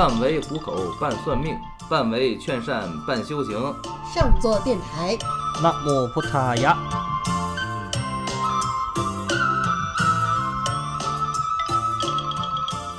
[0.00, 1.54] 半为虎口半算命
[1.86, 3.52] 半为劝善半修行。
[4.14, 5.14] 上座电台。
[5.62, 6.74] 纳木菩萨呀。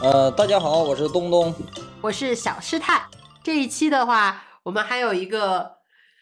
[0.03, 1.51] 呃大家好我是东东。
[2.01, 3.01] 我是小师太。
[3.41, 5.77] 这一期的话我们还有一个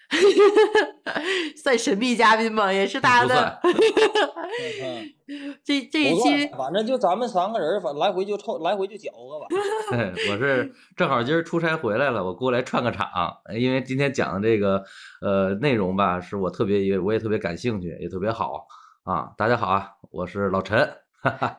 [1.56, 3.60] 算神秘嘉宾吧，也是大家的。
[5.64, 9.46] 这这一期，反正就咱们三个人，反来回就凑，来回就搅和吧。
[10.32, 13.08] 我是正好今儿出差回来了，我过来串个场，
[13.56, 14.84] 因为今天讲的这个
[15.22, 18.66] 呃内容吧，是我特别也我也特别感兴趣，也特别好
[19.04, 19.32] 啊。
[19.38, 20.80] 大家好啊，我是老陈。
[21.22, 21.58] 哈哈。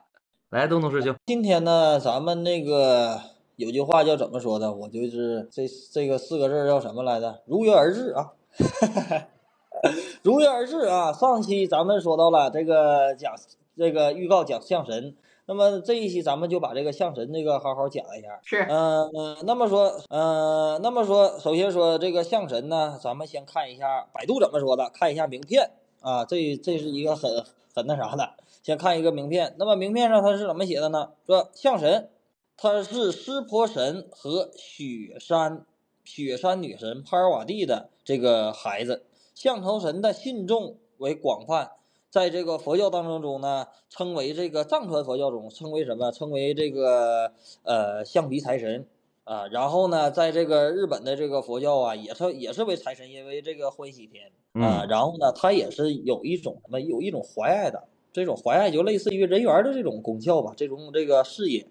[0.50, 3.20] 来，东东师兄，今天呢，咱们那个
[3.55, 4.72] 有句话叫怎么说的？
[4.72, 7.41] 我就是这这个四个字叫什么来着？
[7.46, 8.32] 如约而至啊，
[10.23, 11.12] 如约而至啊。
[11.12, 13.34] 上期咱们说到了这个讲
[13.77, 15.16] 这个预告讲象神，
[15.47, 18.41] 那么这一期咱们就把这个象神这个好好讲一下。
[18.42, 27.44] 是，嗯嗯，那么说，嗯，那么说，首先说这个象神呢，咱们先看一下百度怎么说的，看一下名片啊，这这是一个很
[27.75, 28.34] 很那啥的。
[28.62, 31.12] 先看一个名片，那么名片上它是怎么写的呢？
[31.27, 32.11] 说象神，
[32.58, 35.64] 他是湿婆神和雪山
[36.05, 39.05] 雪山女神帕尔瓦蒂的这个孩子。
[39.36, 41.70] 象头神的信众为广泛，
[42.11, 46.11] 在这个佛教当中中呢，称为这个藏传佛教中称为什么？
[46.11, 47.31] 称为这个
[47.62, 48.88] 呃象鼻财神
[49.22, 49.47] 啊。
[49.47, 54.84] 然后呢，在这个日本的这个佛教啊，也称也是为财神，因为这个欢喜天啊。
[54.91, 56.81] 然后呢，它也是有一种什么？
[56.81, 57.84] 有一种怀爱的。
[58.12, 61.64] 这种怀爱就类似于人缘的这种功效吧，这种这个事业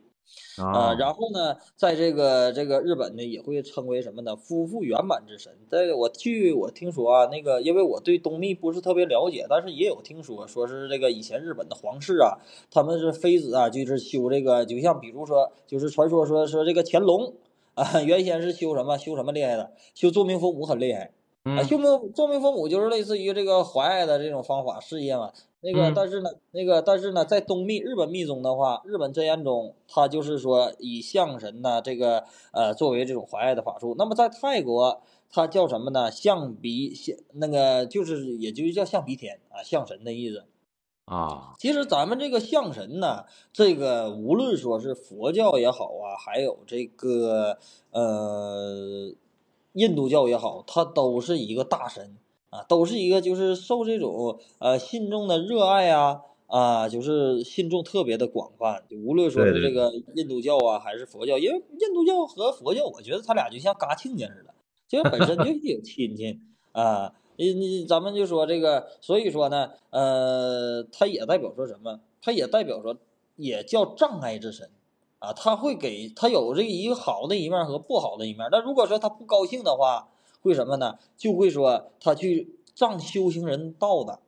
[0.57, 4.35] 啊，然后呢，在这个这个日本呢，也会称为什么呢？
[4.35, 5.53] 夫妇圆满之神。
[5.69, 17.33] 这个我据我听说啊，那个因为我对东密不是特别了解，但是也有听说，说是这个以前日本的皇室啊，他们是妃子啊，就是修这个，就像比如说，就是传说说说这个乾隆
[17.75, 21.11] 啊， 原先是修什么修什么厉害的，修坐命佛母很厉害
[21.57, 25.31] 啊，修命坐命父母就是类似于这个怀爱的这种方法事业嘛。
[25.61, 32.23] 那个，但是呢，那个，但是呢，在东密日本密宗的话，日本真言宗，它就是说以象神呢这个
[32.53, 33.93] 呃作为这种怀爱的法术。
[33.97, 36.09] 那么在泰国，它叫什么呢？
[36.09, 40.45] 象鼻象那个就是也就是叫象鼻天啊，象神的意思
[41.03, 41.53] 啊。
[41.59, 47.57] 其实咱们这个象神呢，这个无论说是佛教也好啊，还有这个
[47.91, 49.11] 呃
[49.73, 52.17] 印度教也好，它都是一个大神。
[52.51, 58.83] 啊，都是一个，就是受这种呃信众的热爱啊啊，就是信众特别的广泛。
[58.89, 64.51] 就无论说是这个印度教啊，还是佛教，因为印度教和佛教，我觉得他俩就像嘎亲家似的，
[64.87, 66.39] 其实本身就有亲戚
[66.71, 67.13] 啊。
[67.37, 71.99] 你你咱们就说这个，所以说呢，呃，它也代表说什么？
[72.19, 72.97] 它也代表说，
[73.35, 74.71] 也叫障碍之神
[75.19, 75.31] 啊。
[75.33, 78.47] 他会给他有这一个好的一面和不好的一面。
[78.51, 80.07] 那如果说他不高兴的话，
[80.41, 80.95] 会什么呢？
[81.17, 84.19] 就会说他去障修行人道的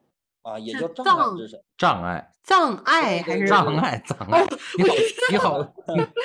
[0.42, 1.64] 啊，也叫障碍之神。
[1.78, 4.04] 障碍，障碍还是障碍？
[4.06, 4.46] 障碍。
[4.78, 4.96] 你好，
[5.30, 5.58] 你好，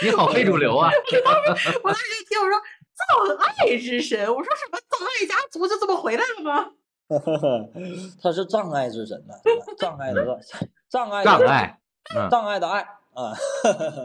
[0.02, 0.90] 你好，非主流啊！
[0.90, 2.60] 我当时一听我说
[2.96, 6.70] 障碍之神，我说什么障碍家族就这么回来了吗？
[8.20, 9.34] 他是障碍之神呐，
[9.78, 10.40] 障碍的
[10.88, 11.78] 障碍障碍
[12.28, 12.84] 障碍的爱
[13.16, 13.34] 啊。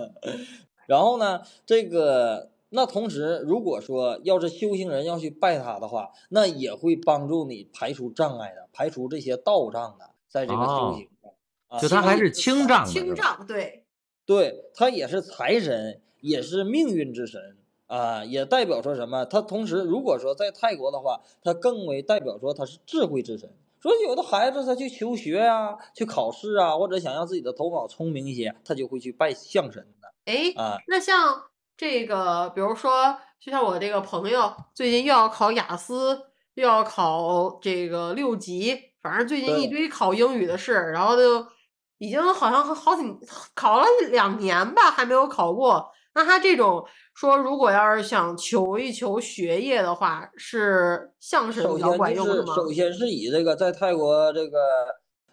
[0.88, 2.50] 然后呢，这个。
[2.74, 11.32] 那同时，如果说要是修行人要去拜他的话，那也会帮助你排除障碍的，排除这些道障的，在这个修行上，
[11.68, 13.84] 啊就他还是清障，清障，对，
[14.26, 17.58] 对他也是财神，也是命运之神
[17.88, 19.26] 啊，也代表说什么？
[19.26, 23.50] 他同时，如果说在泰国的话，他更为代表说他是智慧之神。
[23.82, 30.14] 说有的孩子他去求学啊，去考试啊，或者想让自己的头脑聪明一些，他就会去拜相神的。
[30.26, 31.44] 哎，啊，那像。
[31.78, 41.44] 这个，比如说，就像我这个朋友，最近又要考雅思，又要考这个六级，反正最近一堆考英语的事，然后就
[41.98, 43.02] 已经好像好几
[43.56, 45.92] 考了两年吧，还没有考过。
[46.14, 46.86] 那他这种
[47.22, 52.56] 说，如果要是想求一求学业的话，是相声比较管用是吗？
[52.56, 54.58] 首先是以这个在泰国这个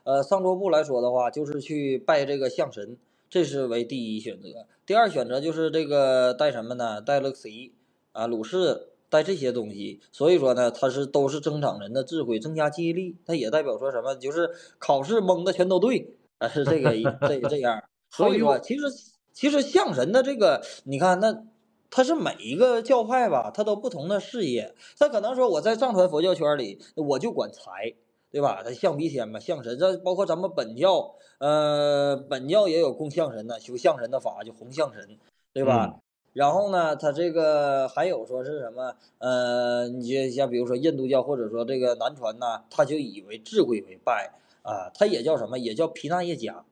[0.04, 2.98] 呃上桌部来说的话，就是去拜这个相神。
[3.30, 7.00] 这是为第一选择，第二选择就是这个带什么呢？
[7.00, 7.72] 带了 C
[8.12, 13.16] 啊，鲁氏带这些东西，所以说呢，它是都是增长人的智慧，增加记忆力。
[13.24, 14.14] 它也代表说什么？
[14.14, 16.90] 就是考试蒙的全都对啊，是这个
[17.22, 17.82] 这这样。
[18.12, 18.84] 所以说，其实
[19.32, 21.44] 其实象神的这个，你看那
[21.90, 24.74] 它是每一个教派吧，它都不同的事业。
[24.98, 27.94] 他可能说我在藏传佛教圈里，我就管财。
[28.30, 28.62] 对吧？
[28.62, 35.16] 他象鼻天嘛，象神，这包括咱们本教，呃，本教也有供象神的，修象神的法，就红象神，
[35.54, 35.94] 对吧？
[36.34, 38.94] 然后呢，它这个还有说是什么？
[39.16, 45.58] 呃，你就像比如说印度教或者说这个南传呐，他就以为智慧为拜啊，它也叫什么？
[45.58, 46.66] 也叫皮纳叶家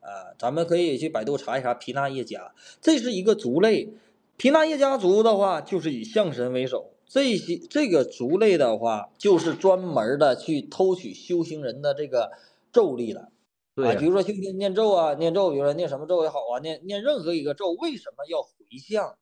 [0.00, 0.32] 啊。
[0.38, 3.92] 咱们可以去百度查一查皮纳叶家，这是一个族类。
[4.36, 6.92] 皮纳叶家族的话，就是以象神为首。
[7.08, 12.32] 这些这个族类的话，就是专门的去偷取修行人的这个
[12.72, 13.30] 咒力了。
[13.76, 19.14] 啊，比如说修行念咒啊，念咒，比如说念什么咒也好啊，念念任何一个咒，为什么要回向？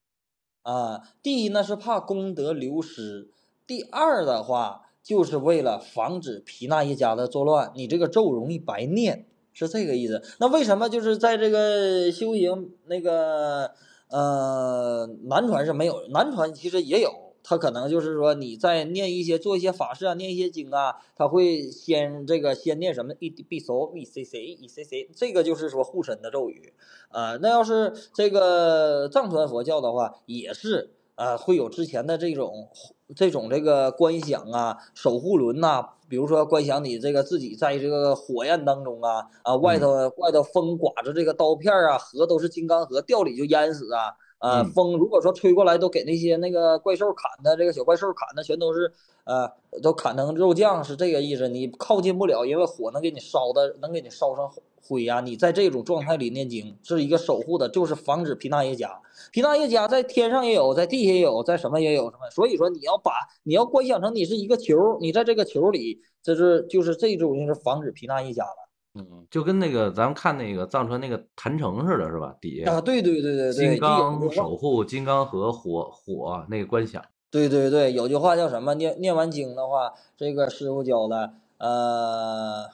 [0.63, 3.29] 啊，第一呢是怕功德流失，
[3.67, 10.23] 第二的话就是为了防止皮纳耶家的作乱，你这个咒容易白念，是这个意思。
[10.39, 13.73] 那为什么就是在这个修行那个
[14.15, 17.11] 呃南传是没有，南传其实也有。
[17.47, 26.73] 他可能就是说，你在念一些做一些法事啊，念一些经啊，他会先这个先念什么 e b so e c c e c c，这个就是说护身的咒语。
[27.11, 32.71] 呃，那要是这个藏传佛教的话，也是呃会有之前的这种
[33.15, 44.13] 这种这个观想啊、守护轮呐、比如说观想你这个自己在这个火焰当中啊啊外头外头风刮着这个刀片啊，河都是金刚河，掉里就淹死啊。
[44.45, 48.93] 呃，嗯风如果说吹过来，都给那些那个怪兽砍的，这个小怪兽砍的全都是
[49.25, 49.51] 呃，
[49.83, 51.49] 都砍成肉酱，是这个意思。
[51.49, 54.47] 你靠近不了，因为火能给你烧的，能给你烧成
[54.87, 59.01] 灰呀、你在这种状态里念经，是一个守护的，就是防止皮纳耶加。
[59.33, 62.29] 皮纳耶加在天上也有，在地下也有，在什么也有什么。
[62.31, 63.13] 所以说你要把
[63.45, 68.64] 你要观想成你是一个球，你在这个球里，这是就是这种就是防止皮纳耶加了
[68.97, 72.37] 嗯，就跟那个咱们看那个藏传那个坛城似的，是吧？
[72.41, 72.81] 底下啊！
[72.81, 78.75] 对对对对对，金刚守护金刚和火火那个观想，对对对，有句话叫什么？
[78.75, 82.71] 念念完经的话，这个师傅教的，呃，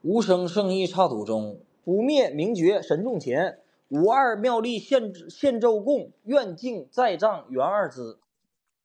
[0.00, 3.58] 无声胜意刹土中，不灭名觉神众前，
[3.88, 8.16] 无二妙力现现咒供，愿敬在藏圆二支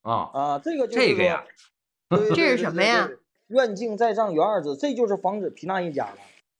[0.02, 1.46] 啊，啊，这个就是这个呀，
[2.10, 3.10] 对这是什么呀
[3.48, 6.18] 愿敬在藏圆二支，这就是防止皮纳一家了，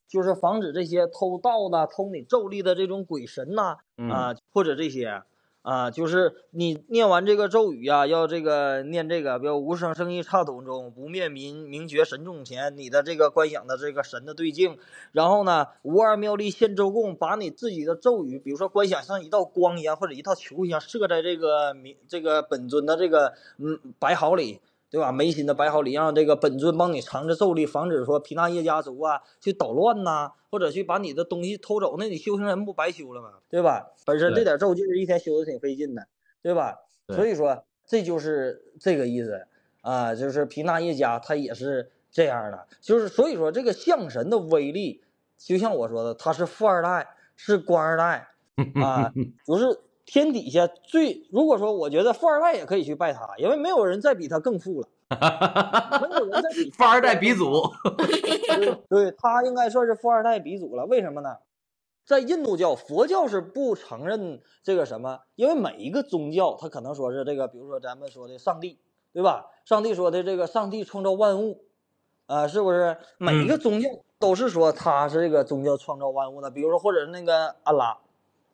[0.08, 5.22] 就是防止这些偷盗的、偷你咒力的这种鬼神呐、嗯啊，或者这些
[5.62, 14.78] 啊，就是你念完这个咒语呀、要这个念这个，比如无声胜意刹土中，不灭民明觉神众前，你的这个观想的这个神的对境，
[15.12, 24.60] 然后呢，无二妙力现周供，把你自己的咒语，比如说观想像一道光一样，或者一道球一样，射在这个明这个本尊的这个嗯白毫里。
[24.90, 25.12] 对吧？
[25.12, 33.34] 眉心的摆好礼，让这个本尊帮你藏着咒力，防止说皮纳叶家族啊去捣乱呐、或者去把你的东西偷走，那你修行人不白修了吗？
[33.48, 33.92] 对吧？
[34.06, 36.06] 本身这点咒劲儿一天修的挺费劲的，
[36.42, 36.78] 对吧？
[37.06, 39.46] 对所以说这就是这个意思
[39.82, 45.02] 啊，就是皮纳叶家他也是这样的，就是所以说这个象神的威力，
[45.36, 48.28] 就像我说的，他是富二代，是官二代
[48.82, 49.12] 啊，
[49.46, 54.88] 就是天底下最，如果说我觉得富二代也可以去拜他，因为没有人再比他更富了，
[56.00, 57.70] 没有人再比富二代鼻祖，
[58.58, 60.86] 对对，他应该算是富二代鼻祖了。
[60.86, 61.36] 为什么呢？
[62.06, 68.78] 在印度教、佛教是不承认这个什么，因为每一个宗教，他可能说是这个，比如说咱们说的上帝，
[69.12, 69.50] 对吧？
[69.66, 71.60] 上帝说的这个上帝创造万物，
[72.24, 72.96] 啊、是不是？
[73.18, 77.98] 每一个宗教都是说他是这个宗教创造万物的，比如说或者是那个安拉，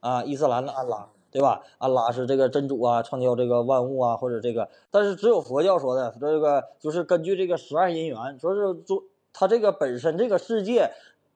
[0.01, 1.63] 啊，伊斯兰的安拉，对吧？
[1.79, 10.93] 安拉是这个真主啊，创造这个万物啊，或者这个，但是只有佛教说的，这个就是根据这个十二因缘，说是做它这个本身这个世界。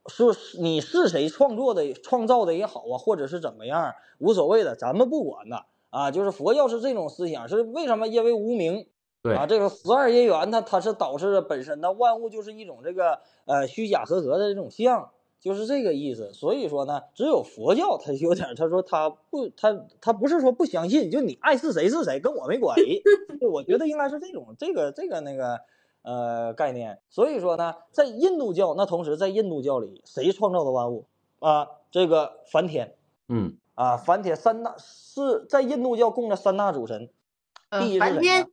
[0.07, 6.11] 说是你是谁创作的、创造的也好啊，或者是怎么样，无所谓的，咱们不管的啊。
[6.11, 8.09] 就是佛教是这种思想，是为什么？
[8.09, 8.87] 因为无名，
[9.23, 15.11] 对啊，这个十二因缘它它是导致了本身的万物就是一种这个呃虚假合格的这种相，
[15.41, 16.33] 就是这个意思。
[16.33, 23.03] 所以说呢，只有佛教它有点，他说他不，他他不是说不相信，就你爱是谁是谁跟我没关系。
[23.41, 25.61] 就我觉得应该是这种这个这个那个
[26.03, 27.01] 呃概念。
[27.09, 31.07] 所以说呢，在印度教那同时在印度教里，谁创造的万物
[31.39, 31.69] 啊？
[31.91, 32.97] 这个梵天
[33.29, 37.09] 嗯啊，梵天三大是在印度教供着三大主神。
[37.71, 38.49] 呃第一是谁梵天呢？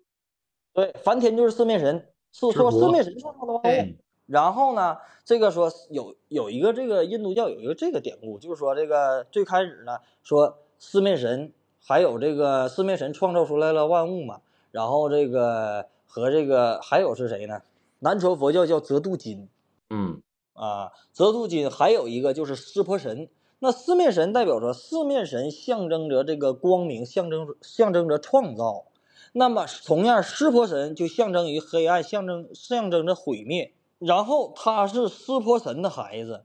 [0.73, 3.97] 对，梵天就是四面神，是说四面神创造的万物对。
[4.27, 11.53] 然后呢，这个说有有一个这个印度教有一个这个典故，就是说这个最开始呢说四面神，
[11.83, 14.41] 还有这个四面神创造出来了万物嘛。
[14.71, 17.61] 然后这个和这个还有是谁呢？
[17.99, 19.47] 南传佛教叫泽度金
[19.89, 20.21] 嗯
[20.53, 23.29] 啊，泽度金还有一个就是湿婆神。
[23.59, 28.85] 那四面神代表着四面神象征着这个光明，象征象征着创造。
[29.31, 33.71] 那么同样，湿婆神就象征于黑暗，象征象征着毁灭。
[34.05, 36.43] 然后他是湿婆神的孩子，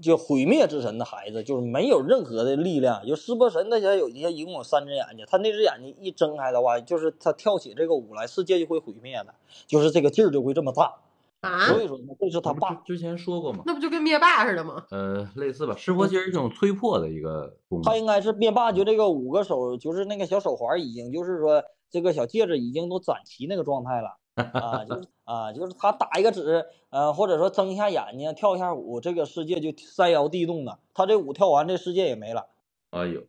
[0.00, 3.04] 就毁灭之神的孩子，就是没有任何的力量。
[3.06, 9.34] 就湿婆神那些有一些一共有三只眼睛，他那只眼睛一睁开的话，就是他跳起这个舞来，世界就会毁灭的，
[9.66, 10.94] 就是这个劲儿就会这么大。
[11.40, 12.74] 啊，所以说呢，这是他爸。
[12.86, 14.84] 之之前说过嘛，那不就跟灭霸似的吗？
[14.90, 15.74] 呃，类似吧。
[15.76, 17.82] 湿婆其实是一种催破的一个功能。
[17.82, 30.78] 他应该是灭霸，就这个五个手，就是那个小手环，已经就是说这个小戒指已经都攒齐那个状态了啊， 就是啊，就是他打一个指，呃，或者说睁一下眼睛，跳一下舞，这个世界就山摇地动的。
[30.92, 32.46] 他这舞跳完，这世界也没了
[32.90, 33.22] 哎呦，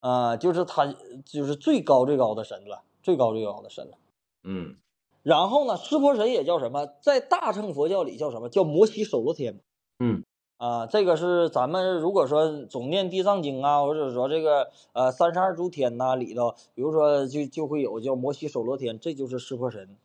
[0.00, 0.94] 啊，就是他
[1.24, 3.98] 就是最高最高的神了，最高最高的神了。
[4.42, 4.76] 嗯
[5.22, 6.86] 然后呢，湿婆神也叫什么？
[7.00, 8.48] 在大乘佛教里叫什么？
[8.48, 9.60] 叫摩西首罗天。
[9.98, 10.22] 嗯
[10.58, 19.96] 啊，这个是咱们如果说总念地藏经啊，或者说这个呃三十二诸天呐、里头，比如说就就会有叫摩西首罗天，这就是湿婆神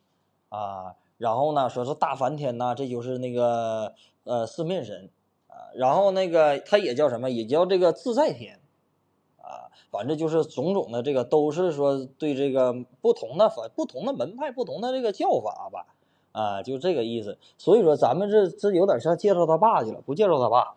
[0.50, 0.96] 啊。
[1.18, 5.10] 然后呢，说是大梵天呐、这就是那个呃四面神
[5.48, 5.74] 啊。
[5.76, 7.30] 然后那个他也叫什么？
[7.30, 8.60] 也叫这个自在天
[9.38, 9.72] 啊。
[9.92, 15.88] 反正就是种种的这个都是说对这个不同的反不同的门派不同的这个叫法吧。
[16.32, 17.40] 啊，就这个意思。
[17.58, 20.76] 所以说咱们这这有点像介绍他爸去了，不介绍他爸，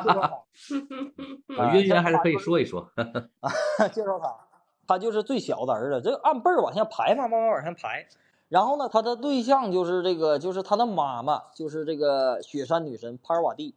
[0.00, 2.90] 介绍他，啊渊源还是可以说一说。
[3.92, 4.36] 介绍他，
[4.84, 8.04] 他就是最小的儿子，这个按辈儿往下排嘛，慢慢往下排。
[8.48, 13.74] 然后呢，他的对象就是这个，就是他的妈妈，就是这个雪山女神帕尔瓦蒂。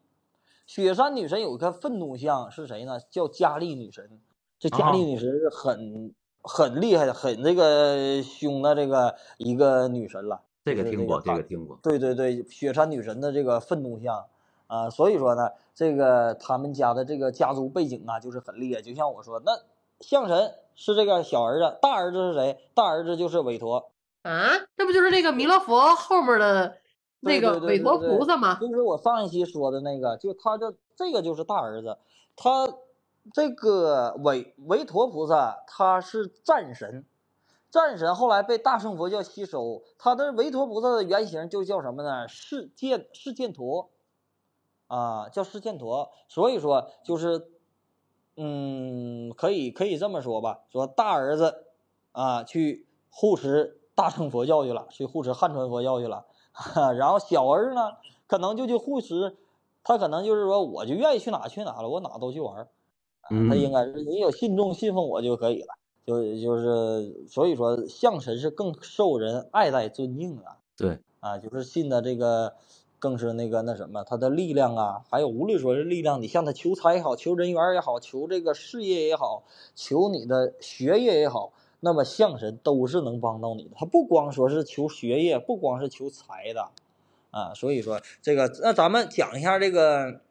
[0.66, 3.00] 雪山女神有一个愤怒像是谁呢？
[3.10, 4.10] 叫佳丽女神。
[4.58, 10.42] 这佳丽女神是很、很厉害的，很这个凶的这个一个女神了。
[10.63, 11.78] 这个听过，这个听过。
[11.82, 14.28] 对对对，雪山女神的这个愤怒像
[14.68, 18.82] 啊，所以说呢，这个他们家的这个家族背景啊，就是很厉害。
[18.82, 19.51] 就像我说，那
[20.00, 22.60] 象神是这个小儿子，大儿子是谁？
[22.74, 23.90] 大儿子就是韦陀，
[24.24, 26.78] 啊，这不就是那个弥勒佛后面的
[27.22, 28.60] 那个韦陀菩萨吗？
[28.60, 31.98] 就是我上一期说的那个，就他的这个就是大儿子，
[32.36, 32.68] 他
[33.34, 37.06] 这个韦韦陀菩萨他是战神，
[37.72, 42.28] 战神后来被大乘佛教吸收，他的韦陀菩萨的原型就叫什么呢？
[42.28, 43.90] 释犍释犍陀，
[44.88, 46.12] 啊，叫释犍陀。
[46.28, 47.48] 所以说就是，
[48.38, 51.66] 嗯，可以可以这么说吧，说大儿子
[52.12, 56.25] 啊去护持大乘佛教去了，去护持汉传佛教去了。
[56.98, 57.91] 然后小儿呢，
[58.25, 59.38] 可能就去护持，
[59.84, 62.67] 他可能就是说，我就愿意去哪去哪了，我哪都去玩
[63.22, 63.55] 他嗯。
[63.60, 72.55] 应该是你有信众信奉我就可以了，就就是所以说象神是更受人爱戴尊敬的对，啊，就是信的这个
[72.98, 79.43] 更是那个那什么，他的力量啊，还有无论说是力量，你向他求财也好，求人缘也好，求这个事业也好，
[79.75, 81.53] 求你的学业也好，
[81.84, 83.72] 那么象神都是能帮到你的。
[83.76, 86.70] 他不光说是求学业，不光是求财的，
[87.32, 90.22] 啊，所以说这个，那咱们讲一下这个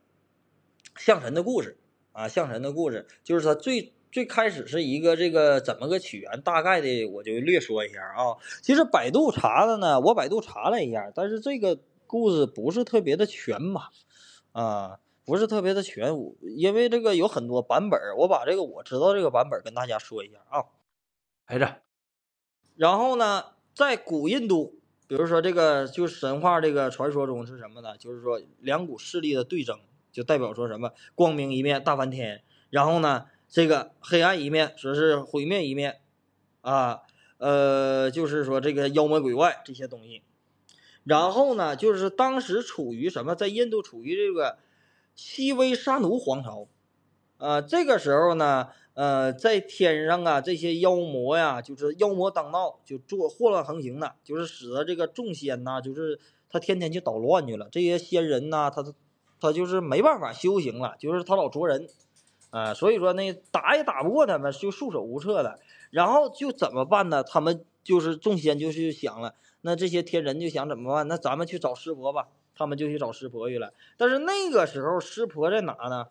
[0.96, 1.76] 象神的故事
[2.12, 8.38] 啊，象神的故事就是它最最开始是一个这个怎么个起源，大概的我就略说一下啊。
[8.62, 13.90] 其实百度查的呢，我百度查了一下，但是这个故事不是特别的全吧，
[14.52, 16.16] 啊，不是特别的全，
[16.56, 20.64] 因为这个有很多版本，我把这个我知道这个版本跟大家说一下啊。
[21.50, 21.82] 陪着。
[22.76, 24.78] 然后呢，在古印度，
[25.08, 27.98] 比如说这个就是神话这个传说中是什么呢？
[27.98, 29.80] 就是说两股势力的对争，
[30.12, 36.00] 就代表说什么光明一面大梵天，然后呢这个黑暗一面说是毁灭一面，
[36.60, 37.00] 啊，
[37.38, 40.22] 呃，就是说这个妖魔鬼怪这些东西。
[41.02, 44.58] 然后呢，就是当时处于什么，在印度处于这个
[45.16, 46.68] 西威沙奴皇朝，
[47.40, 56.20] 呃，这个时候呢，呃，在天上啊，这些妖魔呀，就是妖魔当道，就做祸乱横行的，就是使得这个众仙呐，就是
[56.50, 57.66] 他天天去捣乱去了。
[57.72, 58.84] 这些仙人呐，他
[59.40, 61.88] 他就是没办法修行了，就是他老捉人，
[62.50, 65.58] 啊、所以说呢，打也打不过他们，就束手无策的。
[65.90, 67.24] 然后就怎么办呢？
[67.24, 71.08] 他们就是众仙就是想了，那这些天人就想怎么办？
[71.08, 72.28] 那咱们去找湿婆吧。
[72.54, 73.72] 他们就去找湿婆去了。
[73.96, 76.08] 但是那个时候湿婆在哪呢？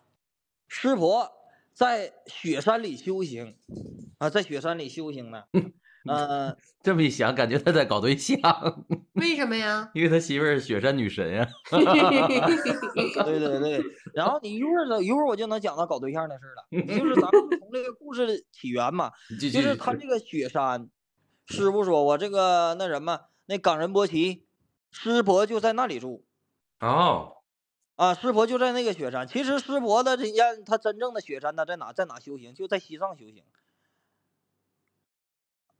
[0.70, 1.28] 湿婆
[1.74, 3.56] 在雪山里修行
[4.18, 5.42] 啊，在雪山里修行呢。
[6.08, 8.40] 呃，这么一想，感觉他在搞对象，
[9.14, 9.90] 为什么呀？
[9.92, 11.46] 因为他媳妇儿是雪山女神呀。
[11.70, 13.82] 对对对，
[14.14, 16.64] 然后你一会儿呢，一会儿我就能讲到搞对象的事儿了。
[16.86, 19.10] 就是咱们从这个故事的起源嘛，
[19.40, 20.88] 就是他这个雪山，
[21.46, 24.46] 师傅说我这个那什么，那冈仁波齐，
[24.92, 26.24] 师婆就在那里住
[26.80, 27.39] 哦，
[28.00, 29.28] 啊，湿婆就在那个雪山。
[29.28, 30.24] 其实湿婆的这
[30.64, 32.54] 他真正的雪山呢，在哪在哪修行？
[32.54, 33.42] 就在西藏修行。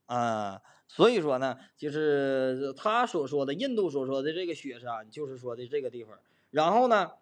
[0.04, 6.18] 啊，所以说呢，就是他所说的印度所说的这个雪山，就是说的这个地方。
[6.50, 7.12] 然后呢，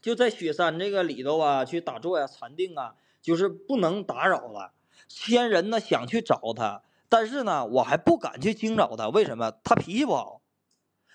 [0.00, 4.72] 就在雪山这个里头啊，去打坐呀、禅定啊，就是不能打扰了。
[5.06, 9.52] 仙人呢想去找他，但是呢，我还不敢去惊扰他，为什么？
[9.62, 10.40] 他脾气不好。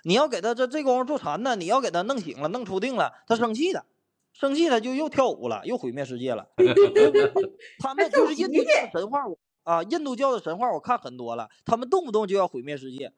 [0.07, 3.83] 你要给他这这功夫做禅呢，你要给他弄醒了、弄出定了，他生气了，
[4.31, 6.47] 生气他就又跳舞了，又毁灭世界了。
[7.79, 9.19] 他们就是印度教的神话
[9.63, 13.11] 啊，印度教的神话我看很多了，他们动不动就要毁灭世界。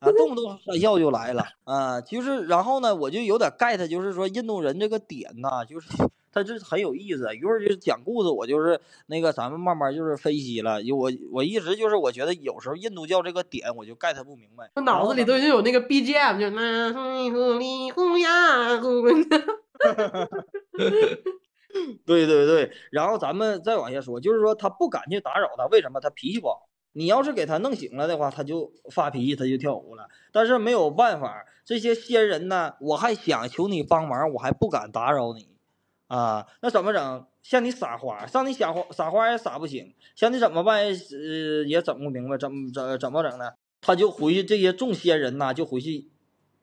[0.00, 2.00] 啊，动不动山笑就来了啊！
[2.00, 5.88] 就是，然后呢，我就有点 get，就是说印度人这个点呐，就是
[6.32, 7.36] 他这很有意思。
[7.36, 10.80] 一会儿就是讲故事，我就是那个咱们慢慢就是分析了。
[10.96, 14.70] 我我一直就是我觉得有时候印度教这个点我就 get 不明白。
[14.74, 19.02] 我脑子里都已经有那个 BGM，就那呼呼哩呼呀呼。
[22.04, 26.00] 对对对，然后咱们再往下说，就是说他不敢去打扰他，为什么？
[26.00, 26.68] 他脾气不好。
[26.92, 30.08] 你要是给他弄醒了的话，他就发脾气，他就跳舞了。
[30.32, 35.48] 但是没有办法，这些仙人呢，我还想求你帮忙，我还不敢打扰你，
[36.08, 37.26] 啊，那怎么整？
[37.42, 40.84] 向你撒花，向你撒花撒花也撒不醒，向你怎么办？
[40.84, 43.54] 呃，也整不明白，怎么怎怎么整呢？
[43.80, 46.08] 他就回去，这些众仙人呐，就回去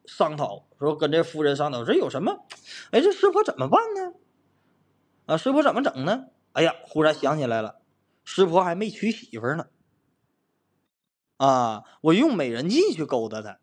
[0.05, 2.45] 商讨，说跟这夫人商讨，这有什么？
[2.91, 4.13] 哎，这师婆怎么办呢？
[5.25, 6.27] 啊，师婆怎么整呢？
[6.53, 7.81] 哎呀，忽然想起来了，
[8.23, 9.65] 师婆还没娶媳妇呢。
[11.39, 13.59] 啊，我用美人计去勾搭他，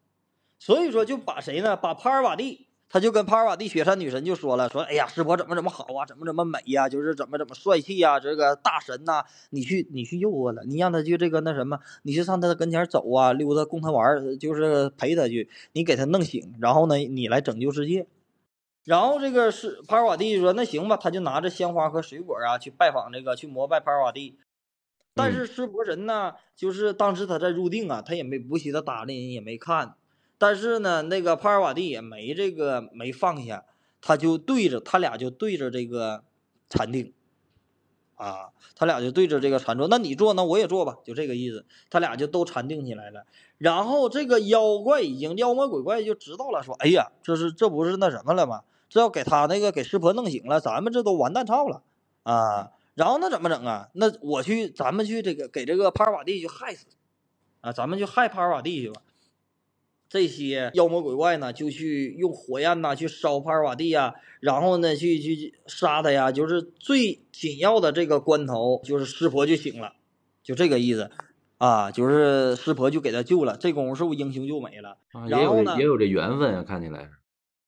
[0.59, 1.77] 所以说就把谁呢？
[1.77, 18.07] 把帕尔瓦蒂，他就跟帕尔瓦蒂雪山女神就说了，说哎呀，师婆怎么怎么好啊，怎么怎么美呀、就是怎么怎么帅气呀、这个大神呐、你去你去诱惑他，你让他去这个那什么，你去上他的跟前走啊，溜达供他玩，就是陪他去，你给他弄醒，然后呢，你来拯救世界。
[18.85, 24.39] 然后这个是帕尔瓦蒂说那行吧，他就拿着鲜花和水果啊去拜访这个去膜拜帕尔瓦蒂。
[25.17, 29.95] 但是湿婆神呢，就是当时他在入定啊，他也没不惜的搭理，也没看。
[30.37, 33.65] 但是呢，那个帕尔瓦蒂也没这个没放下，
[34.03, 36.23] 他就对着他俩就对着这个
[36.69, 37.15] 禅定，
[38.17, 39.89] 啊，他俩就对着这个禅坐。
[39.89, 41.65] 那你坐，那我也坐吧，就这个意思。
[41.89, 43.25] 他俩就都禅定起来了。
[43.57, 48.65] 然后这个妖怪已经妖魔鬼怪就知道了，说：“哎呀，这是这不是那什么了吗？
[48.91, 51.83] 这要给他那个给师婆弄醒了，咱们这都完蛋操了
[52.23, 53.91] 啊！”然后那怎么整啊？
[53.95, 56.87] 那我去，咱们去这个给这个帕尔瓦蒂去害死，
[57.61, 59.03] 啊，咱们去害帕尔瓦蒂去吧。
[60.09, 66.33] 这些妖魔鬼怪呢，就去用火焰呐去烧帕尔瓦蒂呀，然后呢去去杀他呀。
[66.33, 69.93] 就是最紧要的这个关头，就是湿婆就醒了，
[70.43, 71.11] 就这个意思
[71.59, 71.91] 啊。
[71.91, 74.97] 就是湿婆就给他救了，这功夫是不是英雄救美了？
[75.13, 77.11] 啊，也有然后呢这也有这缘分啊，看起来是。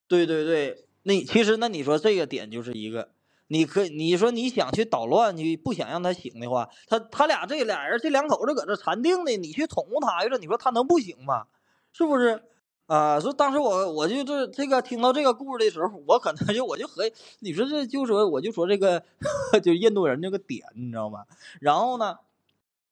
[0.07, 3.11] 对对对，那其实那你说这个点就是一个，
[3.49, 11.47] 你可你说你想去捣乱，你不想让他醒的话，他他俩这俩人这两口子搁这禅定的，你去捅咕他去了，你说他能不醒吗？
[11.93, 12.43] 是不是？
[12.87, 19.03] 啊，说当时我我就这这个听到这个故事的时候，我可能就我就和，你说这就说我就说这个
[19.63, 21.25] 就印度人这个点，你知道吗？
[21.61, 22.17] 然后呢，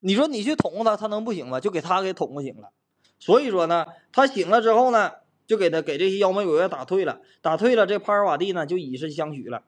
[0.01, 1.61] 你说你去捅咕他，他能不醒吗？
[1.61, 2.69] 就给他给捅咕醒了。
[3.19, 5.13] 所以说呢，他醒了之后呢，
[5.47, 9.63] 就给他给这些妖魔鬼怪打退了，打退了，这帕尔瓦蒂呢就以身相许了，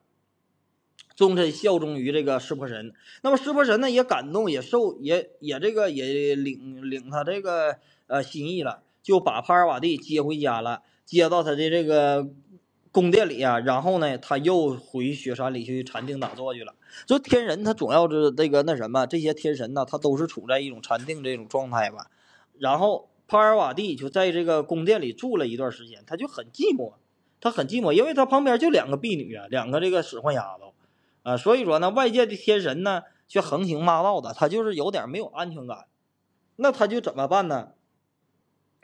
[1.18, 2.94] 终身效忠于这个湿婆神。
[3.22, 12.28] 那么湿婆神呢也感动，也受也也这个也领领他这个呃心意了，就把帕尔瓦蒂接回家了，接到他的这个
[12.92, 16.76] 宫殿里啊，然后呢他又回雪山里去禅定打坐去了。
[17.04, 22.06] 就天人他总要是这个那什么，这些天神呢，他都是处在一种禅定这种状态吧。
[22.60, 26.92] 然后帕尔瓦蒂就在这个宫殿里住了一段时间，他就很寂寞，
[27.40, 30.72] 他很寂寞，因为他旁边就两个婢女啊，两个这个使唤丫头，
[31.28, 35.86] 啊，所以说呢，外界的天神呢却横行霸道的，他就是有点没有安全感。
[36.56, 37.72] 那他就怎么办呢？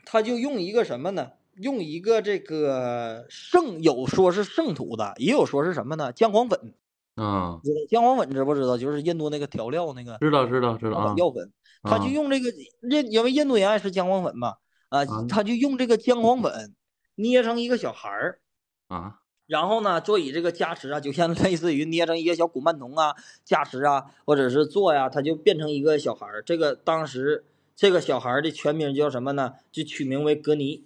[0.04, 1.30] 他就用一个什么呢？
[1.54, 6.12] 用一个这个圣，有说是圣土的，也有说是什么呢？
[6.12, 6.74] 姜黄粉，
[7.14, 8.76] 啊，知道姜黄粉知不知道？
[8.76, 11.14] 就是印度那个调料那个知道知道知道啊。
[11.16, 11.50] 药粉，
[11.82, 12.50] 他就啊用这个
[12.90, 14.56] 印，因为印度人爱吃姜黄粉嘛，
[14.90, 16.74] 啊啊，他就用这个姜黄粉
[17.14, 18.40] 捏成一个小孩儿，
[18.88, 26.42] 啊，然后呢，座椅这个加持啊，就像类似于捏成一个小古曼童啊，加持啊，或者是坐呀，他就变成一个小孩儿。
[26.42, 27.44] 这个当时
[27.76, 29.54] 这个小孩儿的全名叫什么呢？
[29.70, 30.84] 就取名为格尼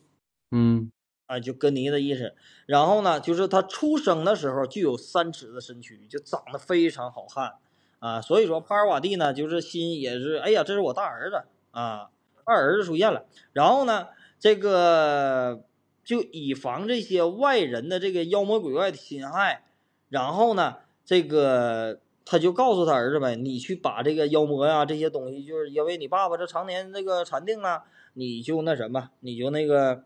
[0.50, 0.90] 嗯
[1.26, 2.34] 啊，就格尼的意思。
[2.66, 7.54] 然后呢，就是他出生的时候就有三尺的身躯，就长得非常好看
[8.00, 8.20] 啊。
[8.20, 12.08] 所以说帕尔瓦蒂呢，就是心也是，哎呀，这是我大儿子啊，
[12.44, 13.26] 二儿子出现了。
[13.52, 14.08] 然后呢，
[14.40, 15.62] 这个
[16.08, 19.64] 就以防这些外人的这个妖魔鬼怪的侵害，
[20.08, 27.82] 然后呢，这个他就告诉他儿子呗，你去把这个妖魔呀这些东西，就是因为你爸爸这常年那个禅定啊，
[28.14, 30.04] 你就那什么，你就那个。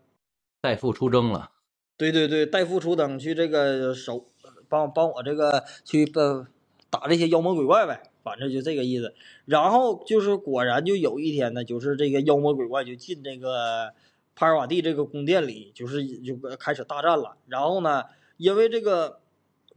[0.59, 1.51] 代父出征了。
[1.95, 4.25] 对对对，代父出征去这个守，
[4.67, 6.45] 帮帮我这个去呃
[6.89, 9.15] 打这些妖魔鬼怪呗，反正就这个意思。
[9.45, 13.93] 然后就是果然就有一天呢，就是这个妖魔鬼怪就进这个
[14.35, 17.37] 帕尔瓦蒂这个宫殿里，就是就开始大战了。
[17.47, 18.05] 然后呢，
[18.37, 19.21] 因为这个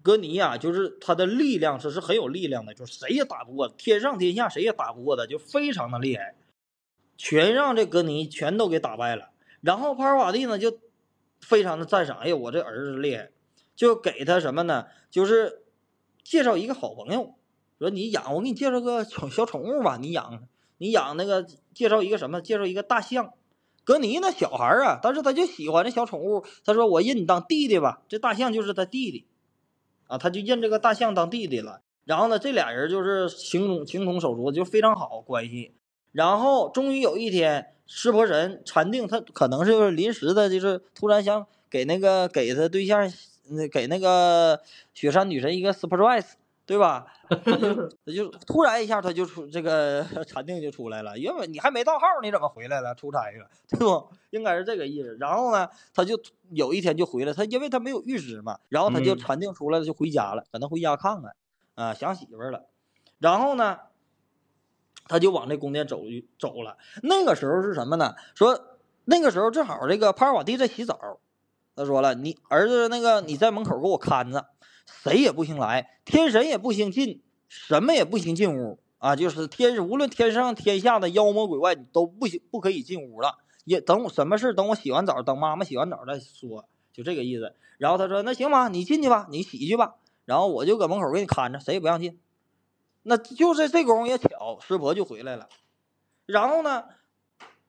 [0.02, 6.34] 格尼呀、就是他的力量是是很有力量的，就是谁也打不过，天上天下谁也打不过的，就非常的厉害，
[7.16, 9.30] 全让这格尼全都给打败了。
[9.60, 10.78] 然后帕尔瓦蒂呢就
[11.40, 13.30] 非常的赞赏，哎呀，我这儿子厉害，
[13.74, 14.86] 就给他什么呢？
[15.10, 15.64] 就是
[16.22, 17.34] 介绍一个好朋友，
[17.78, 22.40] 说你养我给你介绍个宠小宠物吧，你养你养那个介绍一个什么？
[22.40, 23.34] 介绍一个大象。
[23.86, 29.26] 格尼那小孩儿啊，但是他就喜欢这小宠物，他说我认你当弟弟吧，这大象就是他弟弟，
[30.08, 31.82] 啊，他就认这个大象当弟弟了。
[32.04, 35.72] 然后呢，这俩人就是情同情同手足，就非常好关系。
[36.10, 43.08] 然后终于有一天，湿婆神禅定，他可能是临时的，就是突然想给那个给他对象，
[43.72, 44.60] 给那个
[44.94, 46.32] 雪山女神一个 surprise，
[46.66, 47.06] 对吧？
[47.30, 52.92] 他就突然一下他就出这个 禅定就出来了，原本你还没到号，你怎么回来了？
[52.94, 54.08] 出差了， 对不？
[54.30, 55.16] 应该是这个意思。
[55.20, 61.36] 然后呢，他就有一天就回来，他因为他没有预知嘛，然后他就嗯禅定出来了，就回家了，可能回家看看
[61.76, 62.66] 啊，想媳妇儿了。
[63.18, 63.78] 然后呢，
[65.06, 66.02] 他就往这宫殿走
[66.38, 66.76] 走了。
[67.02, 68.16] 那个时候是什么呢？
[68.34, 70.98] 说那个时候正好这个帕尔瓦蒂在洗澡，
[71.76, 74.48] 他说了：“你儿子那个你在门口给我看着，
[74.86, 79.14] 谁也不行来，天神也不行进，什么也不行进屋啊！
[79.14, 83.38] 就是天无论天上天下的妖魔鬼怪，你都不行不可以进屋了。
[83.64, 87.54] 也等我什么事等我洗完澡，等妈妈洗完澡再说，就这个意思。
[87.78, 89.96] 然后他说：那行吧，你进去吧，你洗去吧。
[90.24, 92.18] 然后我就搁门口给你看着，谁也不让进。
[93.02, 95.48] 那就是这功夫也巧，师婆就回来了。
[96.26, 96.84] 然后呢，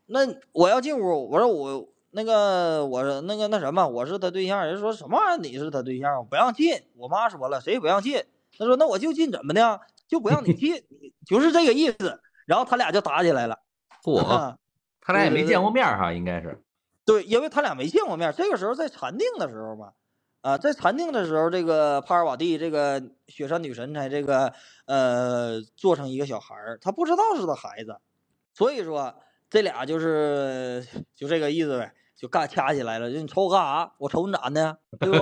[0.05, 0.19] 那
[0.51, 4.65] 我要进屋，我说我那个我说那个那什么，我是他对象。
[4.65, 5.37] 人说什么玩意儿？
[5.37, 6.17] 你是他对象？
[6.17, 6.73] 我不让进。
[6.95, 8.23] 我妈说了，谁也不让进。
[8.57, 9.79] 他说那我就进，怎么的？
[10.07, 10.83] 就不让你 进，
[11.27, 12.19] 就是这个意思。
[12.47, 13.59] 然后他俩就打起来了。
[14.03, 14.57] 嚯，啊
[14.99, 16.59] 他俩也没见过面儿哈，应该是。
[17.05, 19.91] 对，因为他俩没见过面，这个时候在禅定的时候嘛，
[20.41, 24.51] 啊，在禅定的时候，这个帕尔瓦蒂这个雪山女神才这个
[24.87, 27.99] 呃做成一个小孩儿，他不知道是他孩子，
[28.55, 29.13] 所以说
[29.49, 30.83] 这俩就是
[31.15, 33.93] 就这个意思呗，就干掐起来了，就你瞅我干啥？
[33.99, 34.79] 我瞅你咋的？
[34.99, 35.21] 对吧？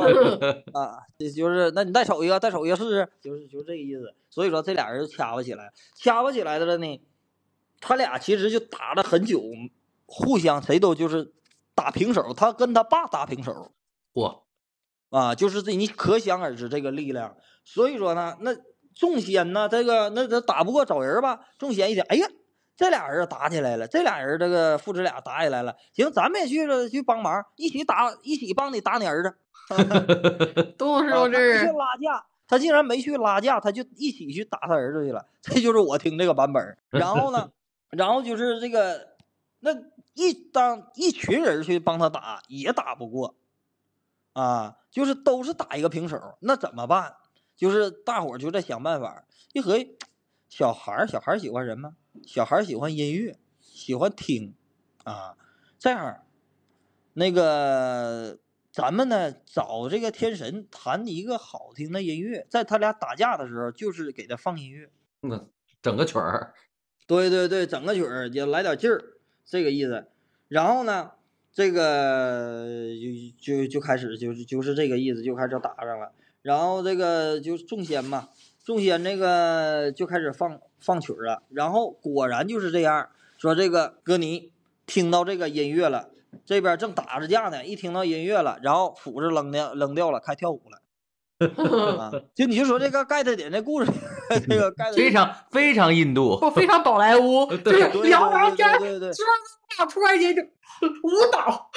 [0.79, 4.15] 啊，这就是那你再瞅一个，再瞅一个试试，就是就是这个意思。
[4.29, 7.01] 所以说这俩人就掐不起来，掐不起来的了呢，
[7.81, 9.41] 他俩其实就打了很久，
[10.05, 11.34] 互相谁都就是
[11.73, 13.73] 打平手，他跟他爸打平手
[14.13, 14.43] 嚯，
[15.10, 17.36] 啊，就是这你可想而知这个力量。
[17.65, 18.55] 所以说呢，那
[18.93, 22.25] 众仙呢，这个那这打不过找人吧，众仙一想，哎呀。
[22.75, 29.35] 这俩人打起来了，这俩人这个父子俩打起来了，行，咱们也去了，去帮忙，一起打，一起帮你打你儿子。
[30.77, 35.25] 东东师啊他没傅这是去拉架，他竟然没去拉架，他就一起去打他儿子去了。
[35.41, 36.77] 这就是我听这个版本。
[36.89, 37.49] 然后呢，
[37.91, 39.15] 然后就是这个，
[39.61, 39.71] 那
[40.13, 43.35] 一当一群人去帮他打，也打不过，
[44.33, 47.15] 啊，就是都是打一个平手，那怎么办？
[47.55, 49.23] 就是大伙儿就在想办法。
[49.53, 49.97] 一合计，
[50.49, 51.95] 小孩儿小孩儿喜欢什么？
[52.25, 54.55] 小孩儿喜欢音乐，喜欢听，
[55.03, 55.36] 啊，
[55.77, 56.23] 这样，
[57.13, 58.39] 那个
[58.71, 64.89] 咱们呢找这个天神弹一个好听的音乐，在他俩打架的时候，就是给他放音乐。
[65.21, 65.49] 嗯，
[65.81, 66.53] 整个曲儿，
[67.05, 70.08] 对对对，整个曲儿也来点劲儿，这个意思。
[70.47, 71.12] 然后呢，
[71.51, 72.89] 这个
[73.39, 76.13] 就就就开始就是就是这个意思，就开始打上了。
[76.41, 78.29] 然后这个就众仙嘛，
[78.65, 81.43] 众仙那个就开始放放曲儿了。
[81.49, 84.51] 然后果然就是这样，说这个哥尼
[84.86, 86.10] 听到这个音乐了，
[86.45, 90.82] 这边正打着架呢，一听到音乐了，然后斧子扔掉扔掉了，开跳舞了。
[91.99, 93.91] 啊，就你就说这个盖特点这故事，
[94.47, 96.39] 这个盖特点非常非常印度。
[96.41, 99.12] 我非常宝莱坞， 就对是对摇摇天，对对
[99.91, 100.41] 突然间就
[101.04, 101.69] 舞蹈，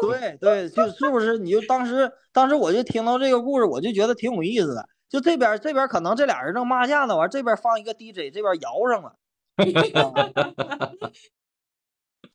[0.00, 1.36] 对对，就是不是？
[1.36, 4.88] 你就当时当时我就听到这个故事，我就觉得挺有意思的。
[5.08, 9.16] 就这边这边可能这俩人正骂架呢，完这边放一个 DJ，这边摇上了，
[10.02, 10.92] 啊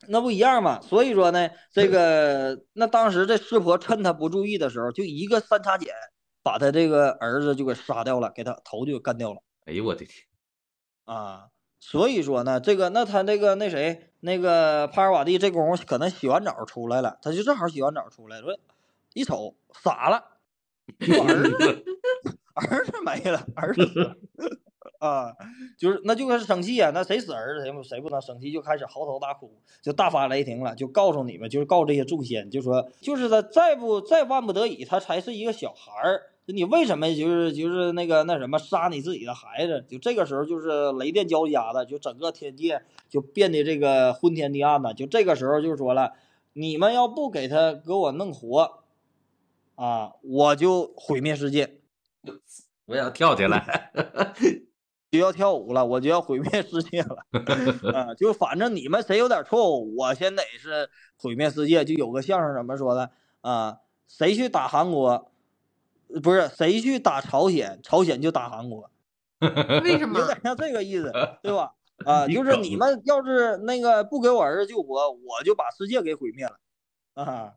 [0.08, 0.82] 那不一样嘛？
[0.82, 5.90] 所以说呢，这个那当时这师婆趁他不注意的时候，就一个三叉戟
[6.42, 9.42] 把他这个儿子就给杀掉了，给他头就干掉了。
[9.66, 10.26] 哎呦我的天，
[11.06, 18.58] 啊，所以说呢，这个那他这个那谁那个帕尔瓦蒂这功夫可能洗完澡出来了，他就正好洗完澡出来，说
[19.14, 20.24] 一瞅傻了，
[21.16, 21.86] 我儿子
[22.70, 24.16] 儿子没了，儿子死了
[25.00, 25.34] 啊，
[25.78, 39.84] 就是那就开始生气啊、那谁死儿子谁不谁不能生气，就开始嚎啕大哭，就大发雷霆了，就告诉你们，就是告这些众仙，就说就是他再不再万不得已，他才是一个小孩儿，你为什么就是就是那个那什么杀你自己的孩子？
[39.90, 44.94] 就这个时候就是雷电交加的，就整个天界就变得这个昏天地暗的。
[44.94, 46.14] 就这个时候就说了，
[46.54, 48.84] 你们要不给他给我弄活，
[49.76, 51.78] 啊，我就毁灭世界，
[52.86, 53.92] 我要跳起来。
[55.12, 57.26] 就要跳舞了，我就要毁灭世界了。
[57.94, 61.84] 啊，就反正你们谁有点错误，我先得是毁灭世界。
[61.84, 63.80] 就有个相声怎么说的啊？
[64.08, 65.32] 谁去打韩国？
[66.24, 68.90] 不是谁去打朝鲜，朝鲜就打韩国，
[69.84, 70.26] 为什么有？
[70.28, 71.10] 点像这个意思，
[71.42, 71.74] 对吧？
[72.06, 76.60] 啊，就是你们要是那个不给我儿子救活，我就把世界给毁灭了
[77.14, 77.54] 啊。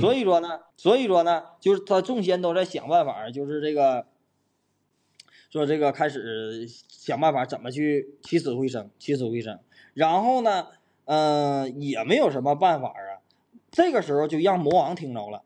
[0.00, 4.06] 所以说呢，所以说呢，就是他众仙都在想办法，就是这个，
[5.50, 9.58] 说这个开始想办法怎么去起死回生，起死回生。
[9.94, 10.66] 然后呢，
[11.06, 13.22] 嗯、也没有什么办法啊。
[13.70, 15.44] 这个时候就让魔王听着了，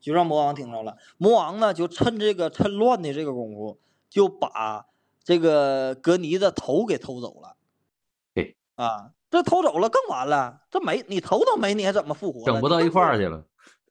[0.00, 0.96] 就让魔王听着了。
[1.18, 4.86] 魔王呢，就趁这个趁乱的这个功夫，就把
[5.22, 7.56] 这个格尼的头给偷走了。
[8.34, 12.44] 对啊，这偷走了更完了，这没你头都没，你还怎么复活？
[12.44, 13.44] 整不到一块儿去了。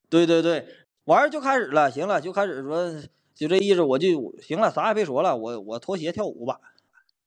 [0.07, 0.67] 对对对，
[1.05, 2.93] 完事儿就开始了，行了，就开始说，
[3.33, 4.07] 就这意思，我就
[4.39, 6.59] 行了，啥也别说了，我我脱鞋跳舞吧，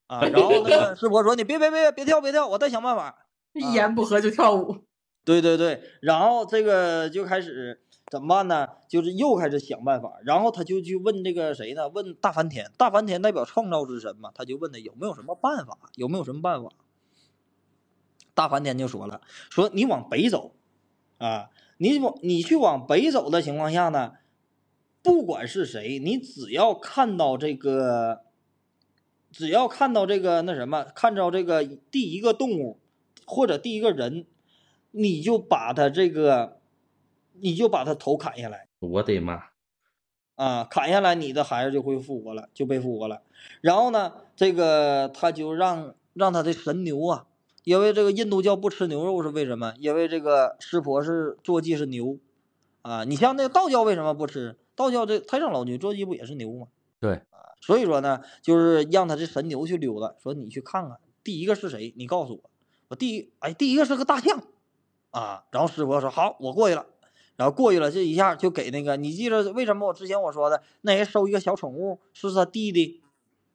[0.07, 3.27] 啊，然后那个师伯说，你别别别别跳别跳，我再想办法。
[3.53, 4.77] 一言不合就跳舞，
[5.25, 8.69] 对对对，然后这个就开始怎么办呢？
[8.89, 11.89] 就是又开始想办法，然后他就去问这个谁呢？
[11.89, 16.71] 问大梵天，大梵天代表创造之神嘛，他就问他有没有什么办法，有没有什么办法？
[18.35, 20.53] 大梵天就说了，说你往北走，
[21.19, 24.15] 啊，你往你去往北走的情况下呢，
[25.03, 28.25] 不管是谁，你只要看到这个，
[29.31, 32.81] 只要看到这个那什么，看到这个第一个动物
[33.25, 34.27] 或者第一个人，
[34.91, 36.61] 你就把他这个，
[37.33, 39.45] 你就把他头砍下来我的妈！
[40.37, 43.23] 啊，砍下来，你的孩子就会复活了，就被复活了。
[43.61, 47.27] 然后呢，这个他就让让他的神牛啊，
[47.65, 49.75] 因为这个印度教不吃牛肉是为什么？
[49.79, 52.19] 因为这个湿婆是坐骑是牛
[52.83, 54.57] 啊，你像那个道教为什么不吃？
[54.77, 56.69] 道教这太上老君坐骑不也是牛吗？
[57.01, 62.51] 对啊，所以说呢，就是让他这神牛去溜达，说你去看看第一个是谁，你告诉我。
[62.89, 64.43] 我第一哎，第一个是个大象
[65.11, 66.87] 啊，然后师婆说好，我过去了。
[67.37, 73.03] 然后过去了，这一下就给那个，你记着为什么我之前我说的那人收一个小宠物是他弟弟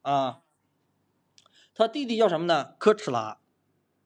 [0.02, 0.40] 啊？
[1.74, 2.74] 他弟弟叫什么呢？
[2.78, 3.39] 科哧拉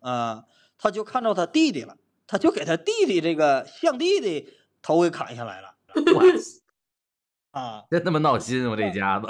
[0.04, 0.46] 啊，
[0.78, 1.96] 他就看到他弟弟了，
[2.28, 5.76] 他就给他弟弟这个象弟弟头给砍下来了
[6.14, 7.84] 哇，啊。
[7.90, 8.70] 真他妈闹心！
[8.70, 9.28] 我这一家子，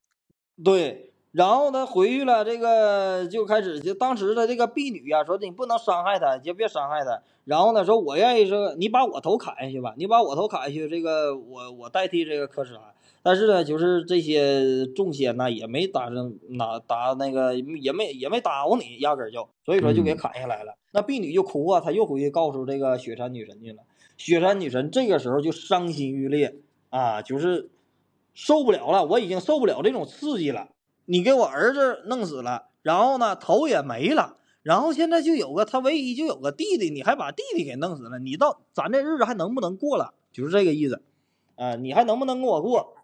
[0.64, 7.22] 对，然后他回去了，这个就开始就当时的这个婢女呀、说你不能伤害他，就别伤害他。
[7.44, 12.94] 然后呢，说我愿意说你把我头砍下去吧，你把我头砍下去，这个我我代替这个科斯拉。
[13.28, 20.78] 但是呢，就是这些众仙呢，也没打上拿打那个，也没也没打过你，压根儿就，所以说就给嗯砍下来了。
[20.92, 23.82] 那婢女就哭啊，她又回去告诉这个雪山女神去了。
[24.16, 26.56] 雪山女神这个时候就伤心欲裂
[26.88, 27.68] 啊，就是
[28.32, 30.70] 受不了了，我已经受不了这种刺激了。
[31.04, 40.14] 你给我儿子弄死了，然后呢头也没了，然后现在就有个他唯一就有个弟弟，你还把弟弟给弄死了，你到咱这日子还能不能过了？
[40.32, 41.02] 就是这个意思，
[41.56, 42.94] 啊、你还能不能跟我过？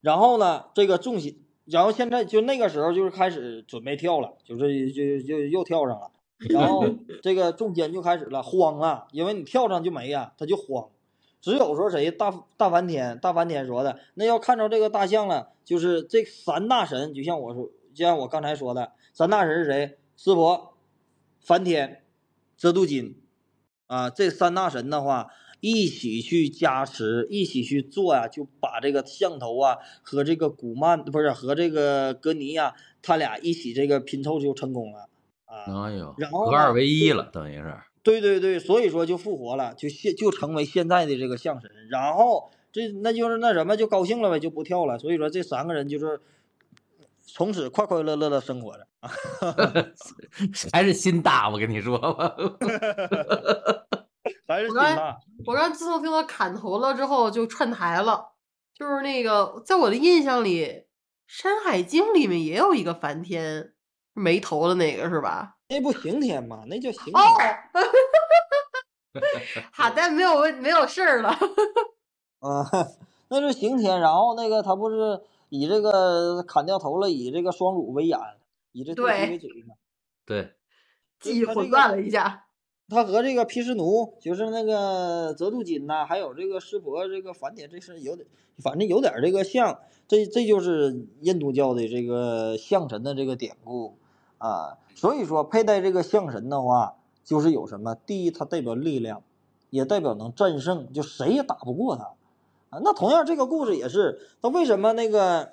[0.00, 6.10] 然后呢，这个重心，然后现在就那个时候就是开始准备跳了，就是就就又跳上了，
[6.50, 6.86] 然后
[7.22, 10.88] 这个中间就开始了慌了，因为你跳上就没呀，他就慌。
[11.40, 19.96] 只有说谁大大梵天，大梵天说的，那要看着这个大象了，就是这三大神，就像我说，就像我刚才说的，三大神是谁？
[20.16, 20.74] 湿婆、
[21.40, 22.04] 梵天、
[22.58, 23.22] 遮度金
[23.86, 35.08] 啊，这三大神的话，一起去加持，一起去做呀、就把这个象头啊和这个古曼不是和这个格尼呀、他俩一起这个拼凑就成功了
[35.44, 35.64] 啊。
[35.86, 37.76] 哎呦，然后合二为一了，等于是。
[38.02, 44.98] 对对对，所以说就复活了，就现就成为现在的这个象神，然后这那就是那什么就高兴了呗，就不跳了。
[44.98, 46.20] 所以说这三个人就是
[47.26, 48.86] 从此快快乐乐的生活着。
[50.72, 52.34] 还是心大，我跟你说吧。
[54.68, 58.32] 我刚才，我刚自从听到砍头了之后就串台了，
[58.74, 60.64] 就是那个在我的印象里，
[61.26, 63.74] 《山海经》里面也有一个梵天
[64.12, 65.56] 没头的那个是吧？
[65.68, 66.64] 那不刑天吗？
[66.66, 67.56] 那叫刑哦天。
[69.72, 71.30] 好的，没有问没有事儿了。
[72.40, 72.66] 啊，
[73.28, 74.00] 那是刑天。
[74.00, 78.18] 然后那个他不是以这个砍掉头了，以这个双乳为眼，
[78.72, 79.74] 以这对对为嘴嘛。
[80.24, 80.54] 对，
[81.18, 82.46] 记忆混乱了一下。
[82.90, 88.26] 他和这个毗湿奴，就是那个泽度金呐，还有这个湿婆这个梵天，这是有点，
[88.58, 89.78] 反正有点这个像。
[90.08, 93.96] 这这就是印度教的这个象神的这个典故
[94.38, 94.76] 啊。
[94.96, 97.94] 所以说，佩戴这个象神的话，就是有什么？
[97.94, 99.22] 第一，它代表力量，
[99.70, 102.14] 也代表能战胜，就谁也打不过他
[102.70, 102.80] 啊。
[102.82, 105.52] 那同样，这个故事也是，那为什么那个？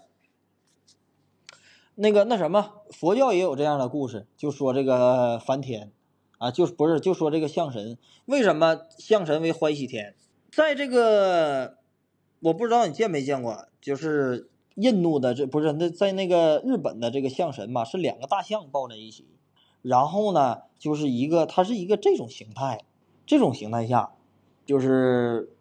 [2.00, 5.92] 那个那什么，佛教也有这样的故事，就说这个梵天，
[6.38, 10.16] 啊，就不是就说这个象神，为什么象神为欢喜天？
[10.52, 11.78] 在这个
[12.40, 19.26] 我不知道你见没见过，就是印度的这不是那在那个日本的这个象神嘛，是两个大象抱在一起，
[19.82, 22.86] 然后呢，就是一个它是一个这种形态，
[23.26, 24.12] 这种形态下，
[24.66, 25.52] 就是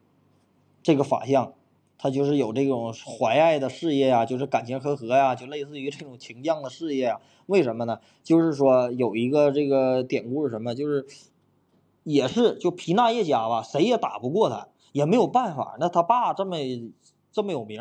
[0.83, 1.53] 这个法相。
[1.99, 7.21] 他就是有这种怀爱的事业呀，就是感情和合呀，就类似于这种情将的事业呀。
[7.47, 8.01] 为什么呢？
[8.23, 10.75] 就是说有一个这个典故是什么？
[10.75, 11.07] 就是
[12.03, 15.77] 也是就皮纳叶家吧，谁也打不过他，也没有办法。
[15.81, 16.57] 那他爸这么
[17.33, 17.81] 这么有名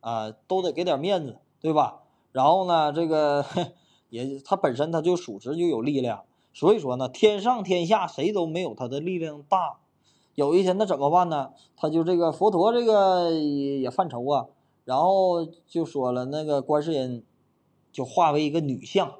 [0.00, 2.02] 啊，都得给点面子，对吧？
[2.32, 3.44] 然后呢，这个
[4.10, 9.78] 也他本身他就属实就有力量，所以说呢，天上天下谁都没有他的力量大。
[10.36, 11.52] 有一天，那怎么办呢？
[11.78, 14.46] 他就这个佛陀这个也犯愁啊，
[14.84, 17.24] 然后就说了，那个观世音
[17.90, 19.14] 就化为一个女相，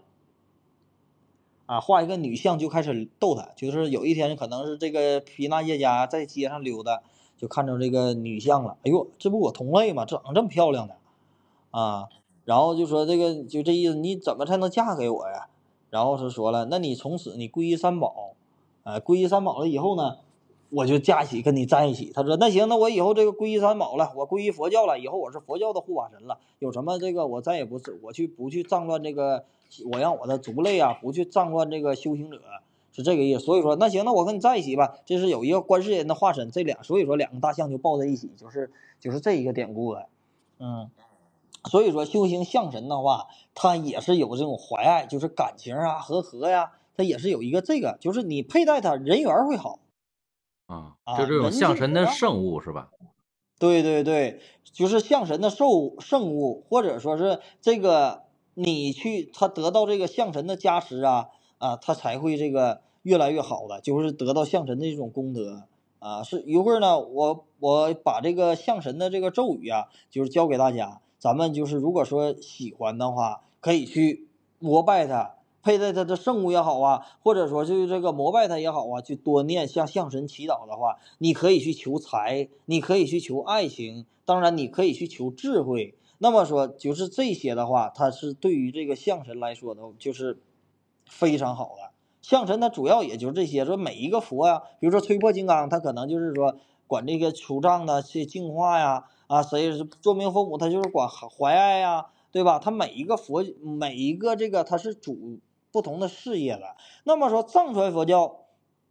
[1.65, 3.49] 啊，画一个女相就开始逗他。
[3.57, 7.01] 就是有一天，可能是这个皮纳叶家在街上溜达，
[7.39, 8.77] 就看着这个女相了。
[8.85, 10.05] 哎呦，这不我同类吗？
[10.05, 10.97] 长这么漂亮的
[11.71, 12.11] 啊！
[12.45, 15.49] 然后就说这个就这意思，你怎么才能嫁给我呀？
[15.89, 18.35] 然后是说了，那你从此你皈依三宝，
[18.83, 20.19] 啊，皈依三宝了以后呢？
[20.71, 22.11] 我就嫁起跟你在一起。
[22.15, 26.39] 他说：“那行，那我以后这个皈依三宝了，我皈依佛教了，以后我是佛教的护法神了。
[26.59, 29.45] 有什么这个，我再也不是我去不去脏乱这个，
[29.93, 32.41] 我让我的族类啊不去脏乱这个修行者，
[32.93, 33.41] 是这个意思。
[33.41, 34.97] 所以说，那行，那我跟你在一起吧。
[35.05, 40.09] 这是有一个观世音的化身，这俩所以说两个大象就抱在一起，就是就是这一个典故了。
[40.59, 40.91] 嗯，
[41.71, 49.79] 所以说修行象神的话，他也是有这种怀爱，就是感情啊和和呀，他也是有一个这个，就是你佩戴它人缘会好。”
[50.67, 52.91] 啊，就这种象神的圣物是吧？
[53.59, 65.63] 对对对，就是象神的圣圣物，或者说是这个你去他得到这个象神的加持啊啊，他才会这个越来越好的，就是得到象神的这种功德
[66.01, 66.23] 啊。
[66.23, 75.37] 是一会儿呢，我我把这个象神的这个咒语啊，就是教给大家，咱们就是如果说喜欢的话，可以去膜拜他。
[75.67, 85.99] 佩戴他的圣物也好啊，或者说就是这个膜拜他也好啊，去多念向象神祈祷的话，你可以去求财，你可以去求爱情，当然你可以去求智慧。
[86.19, 90.39] 那么说就是这些的话，它是对于这个象神来说的，就是
[91.05, 91.91] 非常好的。
[92.23, 96.55] 象神它主要也就这些，说每一个佛呀，比如说吹破金刚，他可能就是说
[96.87, 102.61] 管这个除障的去净化呀，啊，谁是作命父母，他就是管怀爱呀，对吧？
[102.61, 105.41] 他每一个佛，每一个这个他是主。
[105.77, 106.75] 不同的事业了。
[107.05, 108.47] 那么说，藏传佛教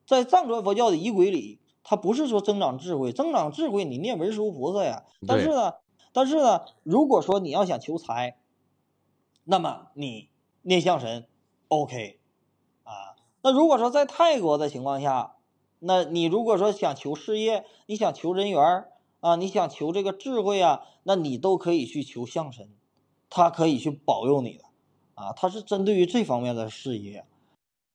[0.06, 5.04] 在藏传佛教的仪轨里，它不是说增长智慧，增长智慧你念文殊菩萨呀。
[5.28, 5.74] 但是呢，
[6.13, 8.38] 但是呢，如果说你要想求财，
[9.45, 10.30] 那么你
[10.62, 11.26] 念象神
[11.69, 12.19] ，OK
[12.84, 13.17] 啊。
[13.41, 15.38] 那如果说在泰国的情况下，
[15.80, 18.86] 那你如果说想求事业，你想求人缘
[19.21, 22.69] 啊，你想求这个智慧啊，那你都可以去求象神，
[23.28, 24.64] 他可以去保佑你的。
[25.15, 27.25] 啊，它是针对于这方面的事业，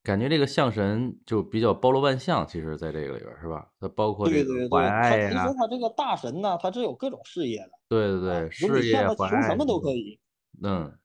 [0.02, 3.68] 感觉这个象神就比较包罗万象，其实在这个里边是吧？
[3.78, 5.28] 它包括这个怀爱呀。
[5.30, 7.70] 其实它这个大神呢，它是有各种事业的。
[7.88, 10.18] 对对对，事业怀爱，求什么都可以。
[10.62, 10.98] 嗯，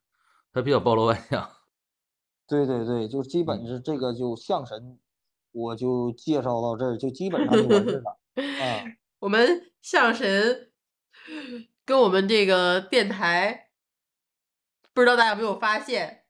[0.54, 1.49] 它比较包罗万象。
[2.47, 4.97] 对对对，就基本是这个就象神，
[5.51, 8.17] 我就介绍到这儿，就基本上就完事了。
[8.63, 8.86] 啊，
[9.19, 10.71] 我们象神
[11.84, 13.64] 跟我们这个电台。
[14.95, 16.21] 不知道大家有没有发现，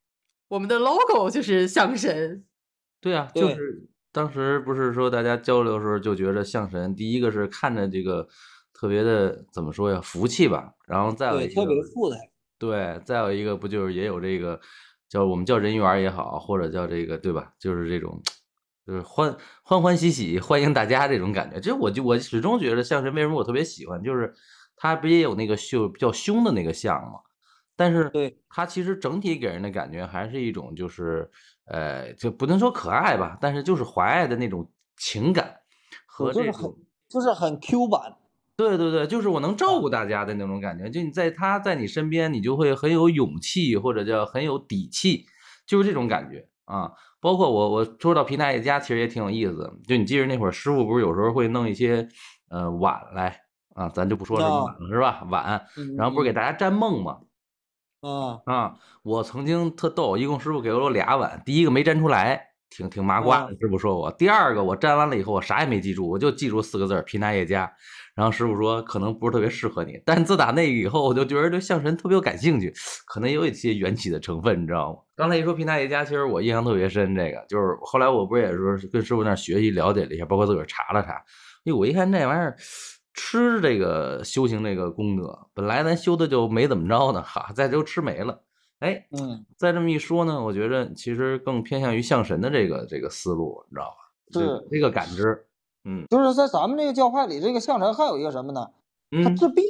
[0.48, 2.44] 我们的 logo 就是象神。
[3.00, 8.28] 对啊，就是当时不是说大家交流的时候就觉得象神，第一个是看着这个
[8.74, 10.74] 特别的怎么说呀，福气吧。
[10.88, 12.18] 然后再有一个特别富的，
[12.58, 14.60] 对，再有一个不就是也有这个
[15.08, 17.54] 叫我们叫人缘也好，或者叫这个对吧？
[17.60, 18.20] 就是这种
[18.88, 21.60] 就是欢欢欢喜喜欢迎大家这种感觉。
[21.60, 24.34] 其实我就我始终觉得象神为什么我特别喜欢，就是
[24.76, 27.20] 他不也有那个秀比较凶的那个象吗？
[27.76, 31.30] 但是，对它其实整体给人的感觉还是一种，就是，
[31.66, 35.56] 呃，就不能说可爱吧，但是就是怀爱的那种情感
[36.06, 36.78] 和这种，
[37.10, 38.16] 就是很 Q 版。
[38.58, 40.90] 对对对，就是我能照顾大家的那种感觉。
[40.90, 45.26] 就你在他在你身边，你就会很有勇气，或者叫很有底气，
[45.68, 46.48] 就是这种感觉。
[46.66, 46.92] 啊。
[47.20, 49.74] 包括我我说到皮大爷家，其实也挺有意思的。
[49.88, 52.08] 就你记着那会儿，师傅不是有时候会弄一些
[52.50, 53.42] 呃碗来
[53.74, 55.28] 啊，咱就不说什么啊碗了是吧？
[55.32, 57.18] 碗，嗯然后不是给大家占梦吗？
[58.06, 62.40] 啊啊，我曾经特逗，一共师傅给了我俩碗，第一个没粘出来，
[62.70, 67.72] 挺挺麻瓜啊，师傅说我；第二个我粘完了以后，我啥也没记住，我就记住四个字儿“皮拿叶加”。
[68.14, 72.72] 然后师傅说可能不是特别适合你，但自打那个以后，我就觉得对象神特别有感兴趣，
[73.08, 75.00] 可能有一些缘起的成分，你知道吗？
[75.16, 81.20] 刚才一说皮拿叶加，其实我印象特别深，这个就是后来我不是也是跟师傅那儿学习了解了一下，包括自个儿查了查，
[81.64, 82.56] 因为，我一看那玩意儿。
[83.16, 88.42] 吃这个修行这个功德，本来咱修的就没怎么着呢，哈， 再就吃没了。
[88.80, 94.12] 哎，嗯，再这么一说呢，我觉着其实更偏向于向神的这个这个思路，你知道吧？
[94.32, 95.46] 这是这个感知，
[95.86, 98.68] 嗯就是在咱们这个教派里，这个象神还有一个什么呢？
[99.12, 99.64] 它嗯，治病，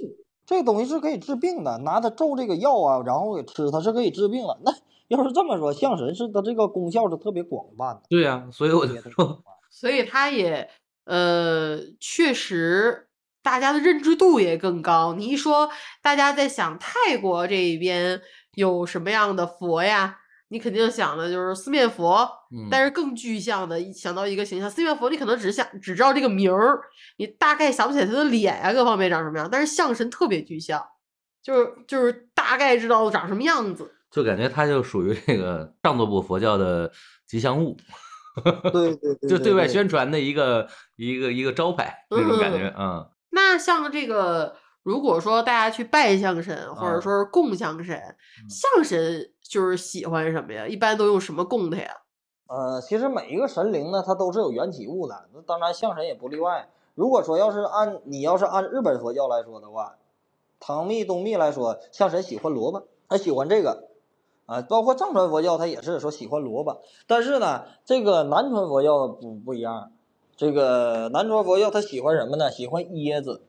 [0.45, 4.57] 这个东西是可以治病的，拿它咒这个药啊，然后给吃，它是可以治病的。
[4.63, 4.71] 那
[5.07, 8.01] 要是这么说，象神是它这个功效是特别广泛的。
[8.09, 10.67] 对呀、所以我就说，所以他也
[11.03, 13.07] 呃，确实
[13.45, 15.13] 大家的认知度也更高。
[15.13, 15.69] 你一说
[16.01, 18.19] 大家在想泰国这一边
[18.55, 20.17] 有什么样的佛呀，
[20.47, 26.81] 你肯定想的就是四面佛，嗯，但是更具象的一想到一个形象，四面佛你可能只想只知道这个名儿，
[27.17, 30.83] 你大概想不起来他的脸呀、各方面长什么样，但是象神特别具象，
[31.43, 33.91] 就是就是大概知道长什么样子。
[34.09, 36.91] 就感觉它就属于这个上座部佛教的
[37.27, 37.77] 吉祥物，
[38.71, 43.05] 对对对， 就对外宣传的一个一个一个招牌那种感觉，嗯
[43.35, 48.15] 那像这个，如果说大家去拜象神，或者啊说是供象神，
[48.49, 50.65] 象神就是喜欢什么呀？
[50.65, 51.91] 一般都用什么供它呀？
[52.47, 56.69] 呃，其实每一个神灵呢，它都是有缘起物的，那当然象神也不例外。
[56.93, 59.97] 如果说要是按你要是按日本佛教来说的话，
[60.61, 63.89] 唐密、东密来说，象神喜欢萝卜，他喜欢这个，
[64.45, 66.81] 啊，包括藏传佛教，他也是说喜欢萝卜。
[67.05, 69.91] 但是呢，这个南传佛教不不一样，
[70.37, 72.51] 这个南传佛教他喜欢什么呢？
[72.51, 73.41] 喜欢椰子、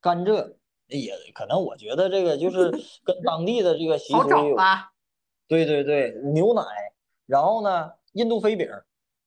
[0.00, 0.54] 甘蔗，
[0.88, 2.70] 也可能我觉得这个就是
[3.04, 4.92] 跟当地的这个习俗有找吧？
[5.46, 6.62] 对对对，牛奶，
[7.26, 8.84] 然后呢，印度飞饼儿，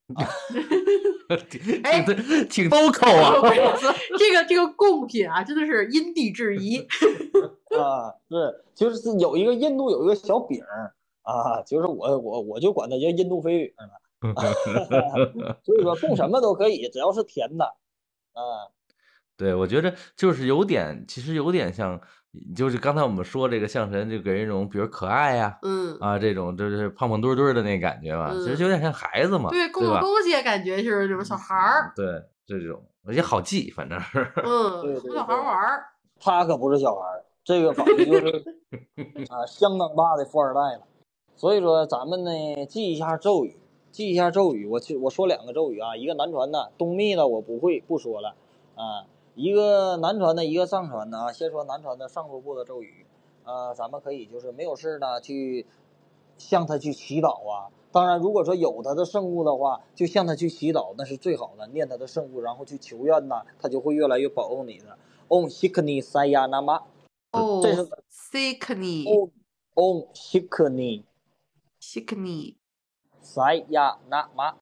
[1.49, 2.15] 挺哎挺
[2.47, 3.41] 挺 local 啊，
[4.17, 6.85] 这个这个贡品啊，真的是因地制宜。
[7.77, 10.61] 啊，是，就是有一个印度有一个小饼
[11.21, 13.93] 啊，就是我我我就管它叫印度飞饼呢，
[15.63, 17.65] 所以说供什么都可以，只要是甜的，
[18.33, 18.69] 啊，
[19.37, 21.99] 对，我觉得就是有点，其实有点像，
[22.55, 29.95] 就是刚才我们说这个象神，就给人一种比如可爱呀、嗯，啊，这种就是胖胖墩墩的那感觉吧，其实有点像孩子嘛，对，供对吧？
[29.95, 32.05] 的东西感觉就是这种小孩儿，对，
[32.45, 34.31] 这种也好记，反正是。
[34.43, 35.85] 嗯，小孩玩儿。
[36.19, 38.43] 他可不是小孩儿，这个反正就是
[39.29, 40.81] 啊相当大的富二代了。
[41.35, 43.55] 所以说咱们呢记一下咒语，
[43.91, 44.65] 记一下咒语。
[44.67, 48.35] 我去我说两个咒语啊，一个南传的，东密的我不会不说了
[48.75, 51.31] 啊，一个南传的，一个藏传的啊。
[51.31, 53.05] 先说南传的上座部的咒语，
[53.43, 55.65] 呃，咱们可以就是没有事呢去
[56.37, 57.69] 向他去祈祷啊。
[57.91, 61.65] 当然，如果说有他的圣物的话，就向他去祈祷，那是最好的。
[61.67, 64.97] 念他的圣物，然后去求愿呐，他就会越来越保佑你的。
[65.29, 66.83] Om Shikni Sayanama。
[67.31, 69.03] 哦这是 sickney
[69.75, 70.07] Om
[73.35, 74.55] Om Shikni sickney Sayanama。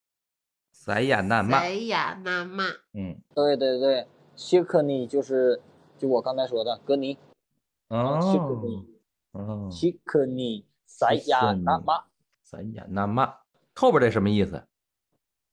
[0.71, 2.63] 塞亚那玛，塞亚那玛。
[2.93, 5.61] 嗯，对对对，Shikni 就是
[5.97, 7.17] 就我刚才说的格尼。
[7.87, 8.85] 哦，Shikni
[9.31, 12.03] 哦，Shikni Sayanama，
[12.43, 13.35] 塞亚那玛，
[13.75, 14.67] 后边这什么意思？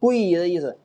[0.01, 0.81] 皈依的意思。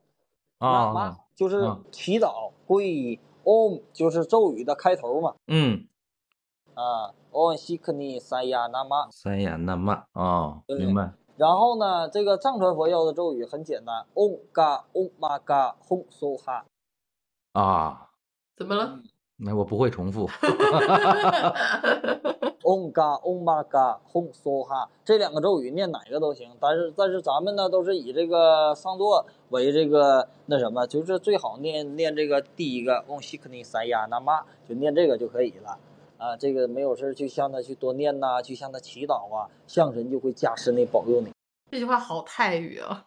[0.60, 3.20] 那玛啊，就是啊祈祷，皈依。
[3.44, 5.36] Om 就是咒语的开头嘛。
[5.48, 5.88] 嗯，
[6.74, 9.10] 啊，Om Shikni Sayanama。
[9.12, 11.14] 塞亚那玛，哦，对明白。
[11.38, 16.64] 然后呢，这个藏传佛教的咒语很简单，Om Ga Om Ma Ga Hum So Ha。
[17.54, 18.10] 啊，
[18.56, 19.00] 怎么了？
[19.38, 20.28] 那我不会重复。
[22.64, 35.78] Om Ga Om Ma Ga Hum So Ha 这两个咒语念哪个都行，但是但是咱们呢都是以这个上座为这个那什么，就是最好念念这个第一个 Om Shikni Sayanama，就念这个就可以了。
[36.18, 41.32] 啊，这个没有事儿去向他去多念呐、去向他祈祷啊，象神就会加持你保佑你。
[41.72, 43.06] 这句话好泰语啊！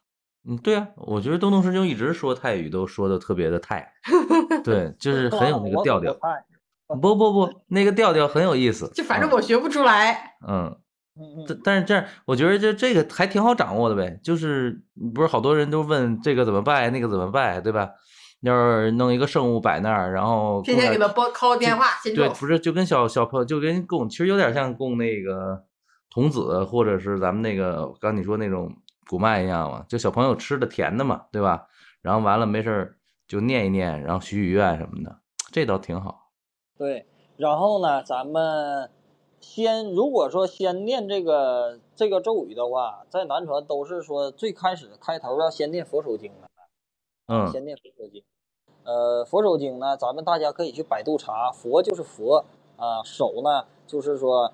[0.49, 3.93] 嗯，对啊，我觉得东东师兄一直说泰语都说的特别的泰，
[4.65, 6.13] 对，就是很有那个调调。
[6.21, 6.45] 哎
[7.01, 8.91] 不不不，那个调调很有意思。
[8.95, 10.35] 就反正嗯我学不出来。
[10.49, 10.77] 嗯，
[11.15, 14.19] 嗯但但是这样，我觉得这这个还挺好掌握的呗。
[14.25, 14.83] 就是
[15.15, 17.91] 不是好多人都问这个怎么拜，那个怎么拜，对吧？
[18.41, 25.65] 要是弄一个圣物摆那儿，然后天天给他拨 call 电话，对，不是就跟小小朋友就跟供，其实有点像供那个
[26.11, 28.75] 童子，或者是咱们那个刚你说那种
[29.09, 31.67] 古麦一样嘛，就小朋友吃的甜的嘛，对吧？
[32.01, 32.97] 然后完了没事儿
[33.29, 35.19] 就念一念，然后许许愿什么的，
[35.53, 36.31] 这倒挺好。
[36.79, 38.91] 对，然后呢，咱们
[39.39, 46.49] 先如果说先念这个这个咒语的话，在南传都是说最开始开头要先念佛手经的，
[47.27, 48.25] 嗯先念佛手经。
[48.85, 52.45] 呃，佛手经呢，咱们大家可以去百度查，佛就是佛
[52.77, 54.53] 啊，手呢就是说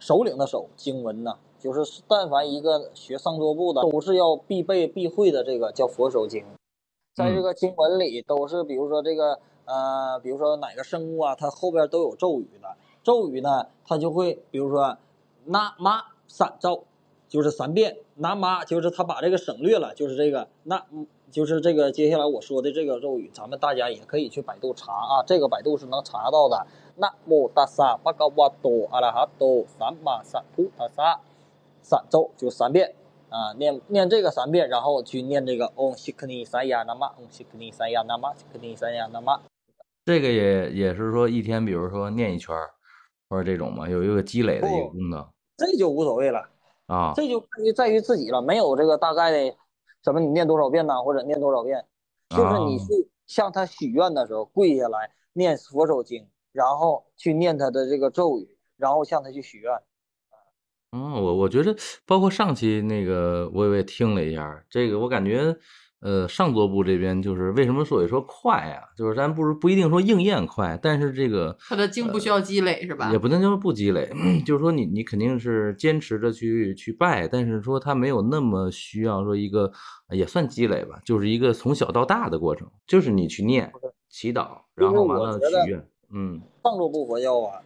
[0.00, 6.44] 首领的手，经文呢就是但凡一个学上座部的都是要必备必会的，这个叫佛手经。
[7.14, 12.74] 在这个经文里都是，比如说这个呃，比如说哪个生物啊，它后边都有咒语的。
[13.02, 14.96] 咒语呢，它就会比如说
[15.44, 16.84] 那玛三咒，
[17.28, 26.66] 就是三遍；那玛就是他把这个省略了，就是这个那嗯就是这个接下来我说的这个咒语，咱们大家也可以去百度查啊，这个百度是能查到的。
[26.96, 31.20] 那么大萨巴嘎瓦多阿拉哈多三玛三菩萨萨
[31.82, 32.94] 三咒就三遍。
[33.30, 39.40] 啊，念念这个三遍，然后去念这个嗡西克尼三亚那玛，嗡西克尼三亚那玛，西克尼三亚那玛。
[40.04, 42.72] 这个也也是说一天，比如说念一圈儿，
[43.30, 45.26] 或者这种嘛，有一个积累的一个功能
[45.56, 46.46] 这就无所谓了，
[46.88, 47.14] 啊。
[47.16, 49.54] 这就在于在于自己了，没有这个大概的
[50.02, 51.84] 什么你念多少遍呐，或者念多少遍，
[52.28, 59.72] 就是你哦去向他许愿的时候跪下来念佛手经，然后去念他的这个咒语，然后向他去许愿。
[60.94, 61.74] 嗯，我我觉得
[62.04, 65.56] 包括上期那个我也听了一下，这个我感觉，
[66.02, 73.12] 呃，上座部这边就是为什么所以说快啊，就是咱不是不一定说应验快，但是这个他的经不需要积累是吧？
[73.12, 74.10] 也不能叫不积累，
[74.44, 79.70] 就是说你你肯定是坚持着去去拜，但是说他没有那么需要说一个
[80.10, 83.72] 也算积累吧，就是一个从小到大的过程，就是你去念
[84.08, 87.62] 祈祷，然后完了许愿，嗯上座部佛教啊，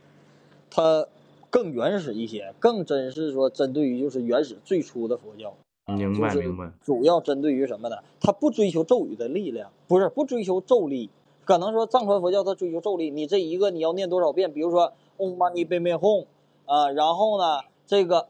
[0.70, 1.07] 它
[1.49, 5.57] 更原始一些，更真是说针对于就是原始最初的佛教。
[5.95, 7.99] 明白明白，主要针对于什么呢？
[8.20, 11.11] 他不追求咒语的力量，不是不追求咒力。
[11.45, 14.53] 可能说藏传佛教它追求咒力，你这一个你要念多少遍？
[14.53, 16.26] 比如说 Om Mani Padme Hum
[16.64, 18.26] 啊，然后呢，这个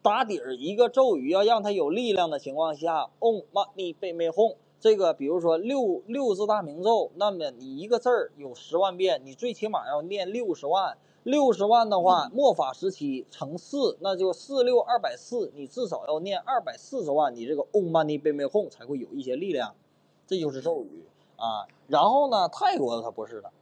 [0.00, 10.96] 打底儿一个咒语要让它有力量的情况下，Om Mani Padme Hum 这个比如说六六字大明咒，那么你一个字儿有十万遍，你最起码要念六十万。
[11.28, 19.74] 六十万的话，末法时期乘四，那就四六二百四，你至少要念二百四十万，你这个 Om Mani Padme Hum 才会有一些力量，
[20.26, 21.04] 这就是咒语
[21.36, 21.68] 啊。
[21.86, 23.52] 然后呢，泰国的它不是的，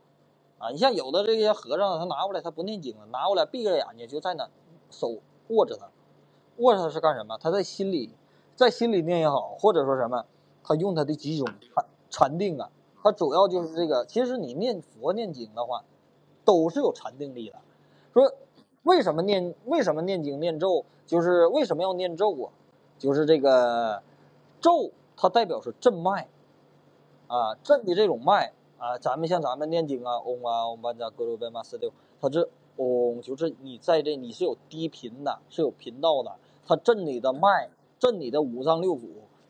[0.59, 4.49] 啊，你像有的这些和尚，他拿过来他不念经了，拿过来闭着眼睛就在那
[4.89, 5.17] 手
[5.49, 5.91] 握着它，
[6.59, 7.37] 握着它是干什么？
[7.37, 8.15] 他在心里，
[8.55, 10.25] 在心里念也好，或者说什么，
[10.63, 12.71] 他用他的几种禅禅定啊，
[13.03, 14.07] 他主要就是这个。
[14.07, 15.83] 其实你念佛念经的话，
[16.47, 17.57] 都是有禅定力的。
[18.15, 18.33] 说
[18.85, 22.49] 为什么念为什么念经念咒，就是为什么要念咒啊？
[22.99, 24.03] 就是这个
[24.63, 26.29] 咒，它代表是震脉
[27.27, 28.97] 啊，震的这种脉啊。
[28.97, 36.37] 咱们像咱们念经啊，嗡啊嗡班扎格鲁贝玛斯六，它这嗡就是你在这你是有低频的，是有频道的，
[36.67, 37.69] 它震你的脉，
[37.99, 39.03] 震你的五脏六腑。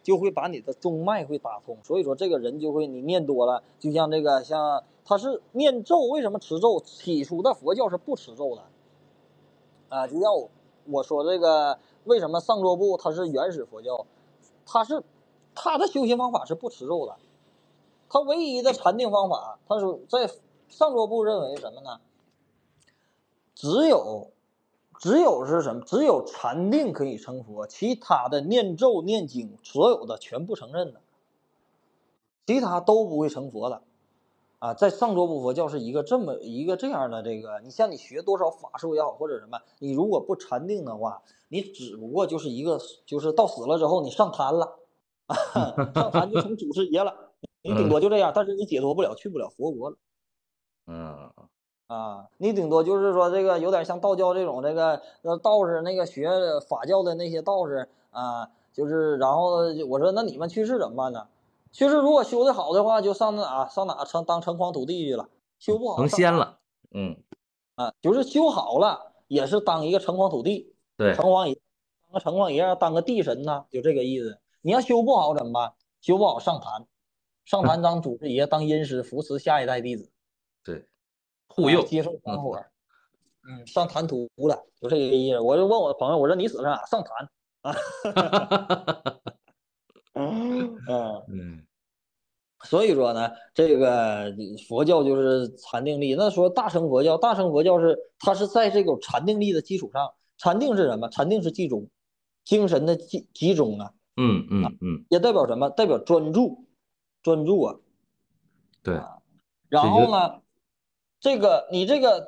[0.02, 6.80] 就会把你的中脉会打通，所以说这个人就会你念多了，就像这个像他是念咒，为什么持咒？
[6.80, 8.64] 起初的佛教是不持咒的，
[9.88, 10.50] 啊，就像我
[10.86, 14.04] 我说这个为什么上座部它是原始佛教，
[14.66, 15.04] 它是
[15.54, 17.16] 它的修行方法是不持咒的，
[18.08, 20.28] 它唯一的禅定方法，它是在
[20.68, 22.00] 上座部认为什么呢？
[23.54, 24.32] 只有
[24.98, 25.82] 只有是什么？
[25.82, 31.00] 只有禅定可以成佛，其他的念咒、念经，所有的全不承认的，
[32.44, 33.82] 其他都不会成佛的。
[34.58, 44.78] 啊，在上座部佛教是一个这么一个这样的这个，你像你学多少法术也好，或者什么，你如果不禅定的话，你只不过就是一个，就是到死了之后你上坛了，
[45.26, 45.36] 啊，
[45.94, 47.14] 上坛就成祖师爷了，
[47.62, 49.96] 你顶多就这样，但是你解脱不了，去不了佛国了。
[50.86, 51.30] 嗯
[51.88, 56.28] 啊，你顶多就是说这个有点像道教这种这个呃道士那个学
[56.68, 61.28] 法教的那些道士啊，就是然后我说那你们去世怎么办呢？
[61.76, 66.58] 去世如果修的好的话，就上哪上哪成当城隍土地去了；修不好成仙了，
[66.92, 67.14] 嗯，
[67.74, 71.54] 啊，就是修好了也是当一个城隍土地，对，城隍爷
[72.00, 74.40] 当个城隍爷当个地神呐，就这个意思。
[74.62, 75.74] 你要修不好怎么办？
[76.00, 76.86] 修不好上坛，
[77.44, 80.10] 上坛 当祖师爷当阴师扶持下一代弟子。
[80.64, 80.88] 对，
[81.48, 82.58] 护佑啊，接受香火，
[83.46, 85.38] 嗯，上坛图了，就这个意思。
[85.40, 86.86] 我就问我的朋友，我说你死上哪？
[86.86, 87.28] 上坛
[87.60, 87.76] 啊？
[90.18, 90.74] 嗯，
[91.28, 91.65] 嗯
[92.68, 94.34] 所以说呢，这个
[94.68, 96.14] 佛教就是禅定力。
[96.14, 101.08] 那说大乘佛教，大乘佛教是它是在这个禅定力的基础上，禅定是什么？
[101.08, 101.88] 禅定是集中，
[102.44, 103.92] 精神的集集中啊。
[104.18, 105.68] 嗯嗯嗯，也代表什么？
[105.68, 106.64] 代表专注，
[107.22, 107.76] 专注啊。
[108.82, 108.98] 对，
[109.68, 110.40] 然后呢，
[111.20, 112.26] 这个你这个，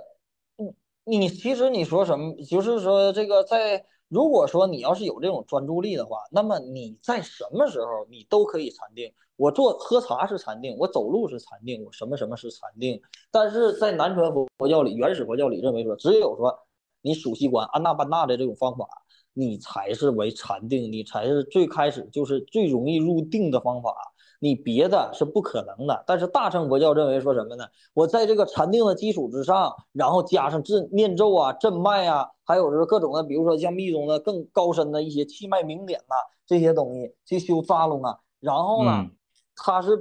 [1.05, 2.35] 你你其实你说什么？
[2.45, 9.13] 就是说这个在，如果说你要是有这种专注力的话，那么你在什么时候你都可以禅定。
[9.37, 13.01] 我做喝茶是禅定，我走路是禅定，我什么什么是禅定。
[13.31, 16.59] 但是在南传佛教里，原始佛教里认为说，只有说
[17.03, 18.89] 你数息观、安那班那的这种方法，
[19.35, 23.95] 你才是为禅定，你才是最开始就是最容易入定的方法。
[24.39, 26.05] 你别的是不可能的。
[26.07, 27.65] 但是大乘佛教认为说什么呢？
[27.95, 36.15] 我在这个禅定的基础之上，然后加上震念咒啊、震脉啊，还有就是各种的，比如说像密宗的更高深的一些气脉明点呐
[36.47, 39.07] 这些东西去修扎龙啊，然后呢？
[39.61, 40.01] 它是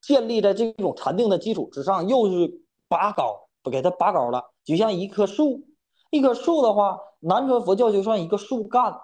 [0.00, 5.62] 建立在这种禅定的基础之上，又是拔高，不给它拔高了，就像一棵树，
[6.10, 8.98] 一棵树的话，南传佛教就算一个树干，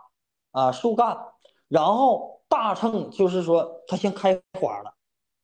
[0.52, 1.18] 啊，树干，
[1.68, 4.92] 然后大乘就是说它先开花了，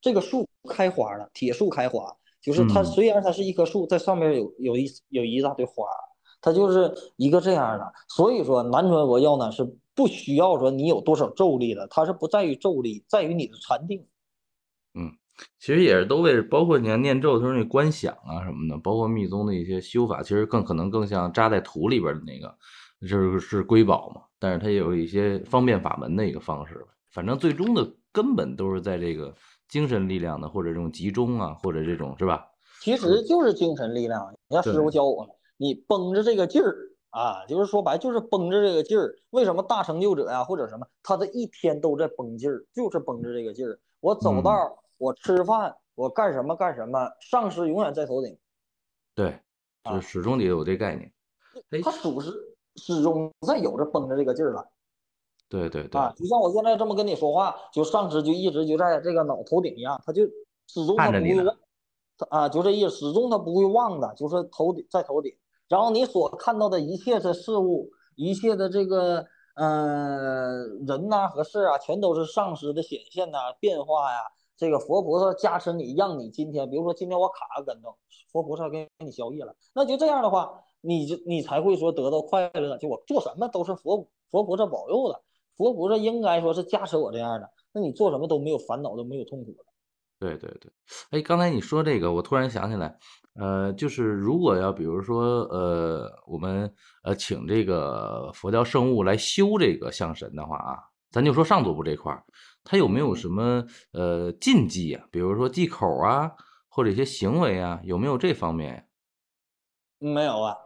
[0.01, 5.87] 这个树开花了，铁树开花，就是它虽然它是一棵树，在上面有有一有一大堆花，
[6.41, 14.05] 它就是一个这样的，所以说南传佛教呢是不需要说你有多少咒力的，它是不在于咒力，在于你的禅定。
[14.95, 15.13] 嗯，
[15.61, 22.53] 其实也是都为，包括你看念咒，的时候那观想啊什么的，包括密宗的一些修法，其实更可能更像扎在土里边的那个，
[23.09, 24.23] 就是是瑰宝嘛。
[24.39, 26.87] 但是它也有一些方便法门的一个方式，
[27.17, 29.35] 反正最终的根本都是在这个
[29.71, 32.47] 精神力量的或者这种集中啊，或者这种是吧？
[32.83, 34.31] 其实就是精神力量。
[34.49, 36.77] 你看师傅教我，你绷着这个劲儿
[37.09, 39.17] 啊，就是说白就是绷着这个劲儿。
[39.31, 43.81] 为什么大成就者呀或者什么，他这一天都在绷劲儿，就是绷着这个劲儿。
[44.01, 44.53] 我走道。
[44.99, 48.37] 我吃饭，我干什么干什么，上师永远在头顶。
[49.15, 49.39] 对，
[49.85, 51.11] 就始终得有这概念。
[51.83, 52.31] 他属实
[52.77, 54.67] 始终在有着绷着这个劲儿了。
[55.49, 56.01] 对对对。
[56.01, 60.25] 啊，就像我现在这么跟你说话，就上师就一直就在这个脑头顶一样，他就
[60.67, 61.57] 始终他不会忘。
[62.19, 65.33] 他啊，就这意思，始终他不会忘的，就是头顶在头顶。
[65.69, 69.27] 然后你所看到的一切的事物，一切的这个
[69.57, 74.19] 嗯人呐和事啊，全都是上师的显现呐变化呀。
[74.57, 77.95] 这个佛菩萨加持你，让你今天，比如说今天我卡个跟头，
[78.33, 82.79] 佛菩萨给你消业了，那就这样的话，你就你才会说得到快乐。
[82.79, 85.21] 就我做什么都是佛佛菩萨保佑的，
[85.57, 89.65] 佛菩萨应该说是加持我这样的，那你做什么都没有烦恼，都没有痛苦的。
[90.19, 90.73] 对对对，
[91.11, 92.99] 哎，刚才你说这个，我突然想起来，
[93.35, 100.79] 呃，就是如果要比如说，呃，我们呃请这个佛教圣物来修这个象神的话啊，
[101.11, 102.25] 咱就说上座部这块儿。
[102.65, 105.07] 他有没有什么呃禁忌啊？
[105.11, 106.33] 比如说忌口啊，
[106.69, 108.89] 或者一些行为啊，有没有这方面？
[109.99, 110.57] 没有啊，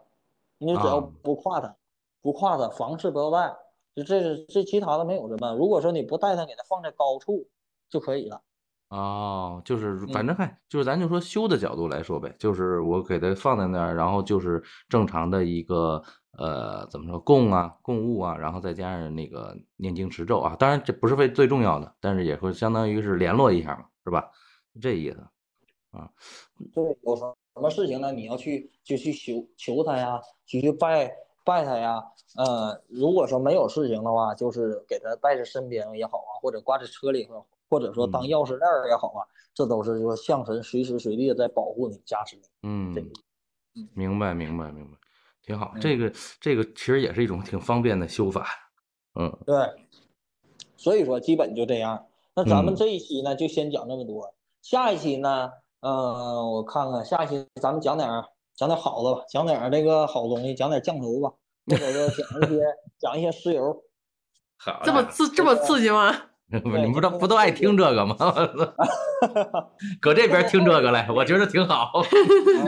[0.59, 1.77] 你只要不跨它，
[2.23, 3.53] 不跨它，房事不要带，
[3.95, 5.55] 就这是这其他的没有什么。
[5.55, 7.49] 如果说你不带它，给它放在高处
[7.89, 8.43] 就可以了。
[8.89, 16.03] 哦，就是反正看，就是咱就说修的角度来说呗，就是我给它放在那儿，然后就是正常的一个。
[16.39, 24.31] 呃，怎么说供啊，供物啊，然后再加上那个念经持咒啊，当然这不是最最重要的，但是也会相当于是联络一下嘛，是吧？
[24.81, 25.19] 这意思
[25.91, 26.09] 啊。
[26.73, 28.13] 对，有什么事情呢？
[28.13, 31.13] 你要去就去求求他呀，去去拜
[31.45, 32.05] 拜他呀。
[32.37, 42.43] 呃，如果说没有事情的话，就是给他带在身边也好啊，或者挂在车里头，或者说当钥匙链也好啊，这都是说象神随时随地在保护你、加持你。
[42.63, 42.95] 嗯，
[43.95, 44.97] 明白，明白，明白。
[45.43, 48.47] 挺好，这个这个其实也是一种挺方便的修法，
[49.19, 49.57] 嗯，对，
[50.77, 52.07] 所以说基本就这样。
[52.37, 54.33] 那咱们这一期呢就先讲这么多，
[54.63, 58.09] 下一期呢，嗯，我看看下一期咱们讲点
[58.61, 61.33] 讲点好的吧，讲点这个好东西，讲点酱油吧，
[61.67, 62.61] 或者说讲一些
[63.01, 63.75] 讲一些石油。
[64.59, 66.15] 好，这么刺这么刺激吗？
[66.53, 68.15] 你不都不都爱听这个吗？
[69.99, 71.91] 搁这边听这个来，我觉得挺好。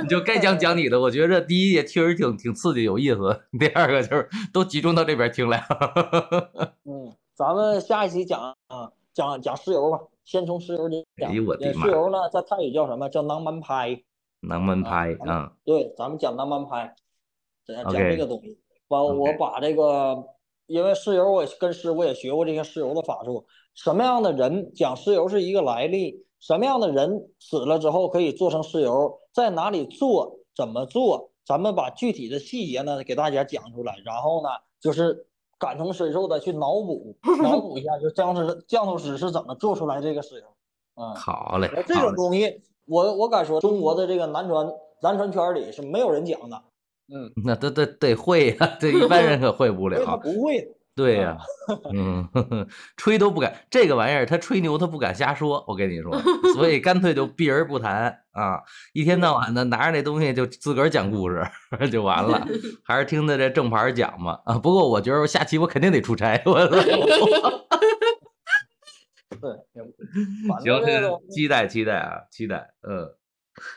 [0.01, 3.43] 你就该讲讲你的，我觉得第一也确实挺挺刺激有意思。
[3.61, 5.63] 第二个就是都集中到这边听来。
[6.87, 11.31] 嗯，咱们下一期讲啊，讲讲石油吧，先从石油讲。
[11.31, 11.85] 哎呦我的妈！
[11.85, 14.03] 石油呢，在泰语叫什么叫南蛮拍？
[14.43, 15.53] 南蛮拍啊。
[15.65, 16.95] 对，咱们讲南蛮拍，
[17.67, 18.59] 讲这个东西。
[18.89, 20.23] 把我把这个，
[20.67, 23.47] 因为石油，我跟师傅也学过这些石油的法术。
[23.75, 26.27] 什么样的人讲石油是一个来历？
[26.41, 29.19] 什么样的人死了之后可以做成石油？
[29.33, 30.41] 在哪里做？
[30.55, 31.31] 怎么做？
[31.45, 34.49] 咱们把具体的细节呢给大家讲出来，然后呢
[34.81, 35.27] 就是
[35.59, 40.47] 感同身受的去脑补， 脑补一下，就降头降头师是怎么做出来这个石油？
[40.97, 41.71] 嗯，好嘞。
[41.87, 44.67] 这种东西，我我敢说，中国的这个男传
[45.03, 46.63] 男传圈里是没有人讲的。
[47.13, 50.03] 嗯， 那得得得会呀，这一般人可会不了。
[50.07, 50.67] 他不会。
[50.95, 51.39] 对呀、
[51.95, 52.67] 嗯，呵 呵
[52.99, 56.15] 吹都不敢，这个玩意儿他吹牛他不敢瞎说，我跟你说，
[56.53, 58.61] 所以干脆就避而不谈啊，
[58.93, 61.43] 一天到晚的拿着那东西就自个儿讲故事
[61.91, 62.47] 就完了，
[62.85, 64.59] 还是听他这正牌讲吧啊。
[64.59, 66.61] 不过我觉得下期我肯定得出差，我
[69.41, 69.51] 对，
[70.49, 73.09] 反行正这个期待期待啊，期待，嗯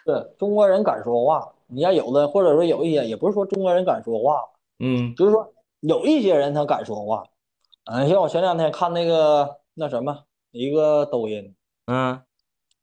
[0.06, 4.42] 对中国人敢说话，你要有的或者说有一些，也不是说中国人敢说话，
[4.80, 7.24] 嗯就是说有一些人他敢说话。
[7.86, 11.54] 嗯，像我前两天看那个那什么一个抖音，
[11.86, 12.20] 嗯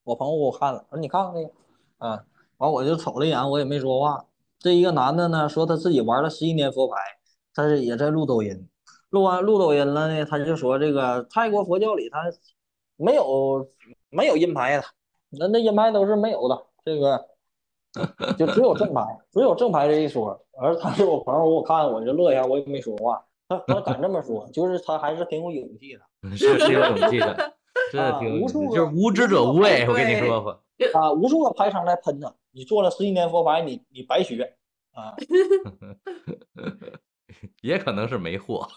[0.04, 1.50] 我朋友给我看了，说你看看那个，
[1.98, 2.24] 啊，
[2.58, 4.26] 完我就瞅了一眼，我也没说话。
[4.58, 6.94] 这一个男的呢，说他自己玩了十一年佛牌，
[7.54, 8.68] 他是也在录抖音，
[9.10, 12.18] 录完录抖音了呢，他就说这个泰国佛教里他
[13.02, 13.66] 没有
[14.10, 14.84] 没有阴牌的，
[15.30, 17.26] 那那阴牌都是没有的，这个
[18.38, 20.40] 就只有正牌，只有正牌这一说。
[20.52, 23.24] 而他是我朋友，我看我就乐一下，我也没说话。
[23.48, 26.00] 他他敢这么说，就是他还是挺有勇气的。
[26.22, 27.54] 嗯，是是有勇气的，
[27.90, 30.60] 真的啊挺有勇气的，无数个就是无知者无畏，我跟你对说吧。
[30.94, 34.54] 啊，无数个牌商来喷他，你做了十一年佛牌，你你白学
[34.92, 35.16] 啊！
[37.62, 38.68] 也可能是没货。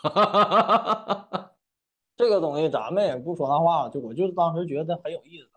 [2.18, 5.47] 这个东西咱们也不说那话，就我就当时觉得很有意思。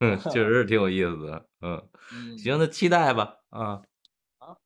[0.00, 1.44] 嗯， 确实是挺有意思的。
[1.62, 1.82] 嗯，
[2.12, 3.36] 嗯，行，那期待吧。
[3.50, 3.82] 啊
[4.38, 4.56] 啊，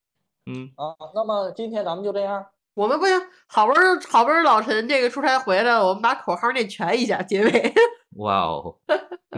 [0.46, 2.46] 嗯，啊，那么今天咱们就这样。
[2.74, 7.74] 我们不行，好不容易好不容易老陈这个出差回来了，我们把口号念全一下，结尾。
[8.16, 8.76] 哇哦，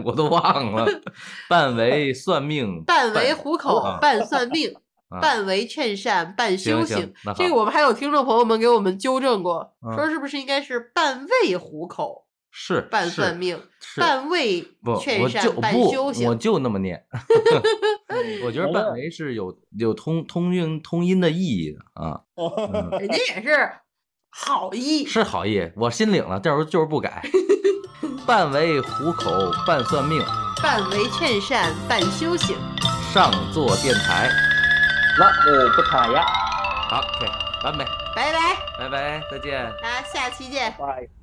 [0.03, 0.85] 我都忘了。
[1.49, 4.81] 半为算命，半为糊口啊，半算命，啊
[5.21, 7.13] 半为劝善，半修行。
[7.35, 13.61] 这个我们还有听众朋友们给我们纠正过，嗯说是不是应该是半为糊口，是半算命，
[13.97, 14.61] 半为，
[15.01, 16.35] 劝善，半修，行我。
[16.35, 17.03] 就那么念。
[18.45, 23.69] 我觉得半为是有有通通韵通音的意义的啊， 嗯人家也是
[24.29, 27.23] 好意，是好意，我心领了，到时候就是不改。
[28.25, 29.31] 半为糊口，
[29.67, 30.21] 半算命，
[30.61, 32.55] 半为劝善，半修行。
[33.13, 34.54] 上座电台。
[35.17, 36.25] 那我不谈呀，
[36.89, 37.31] 好，OK，
[37.63, 37.85] 完美，
[38.15, 38.39] 拜拜，
[38.77, 39.71] 拜拜，再见。
[39.81, 40.73] 大家下期见。
[40.77, 41.14] 拜。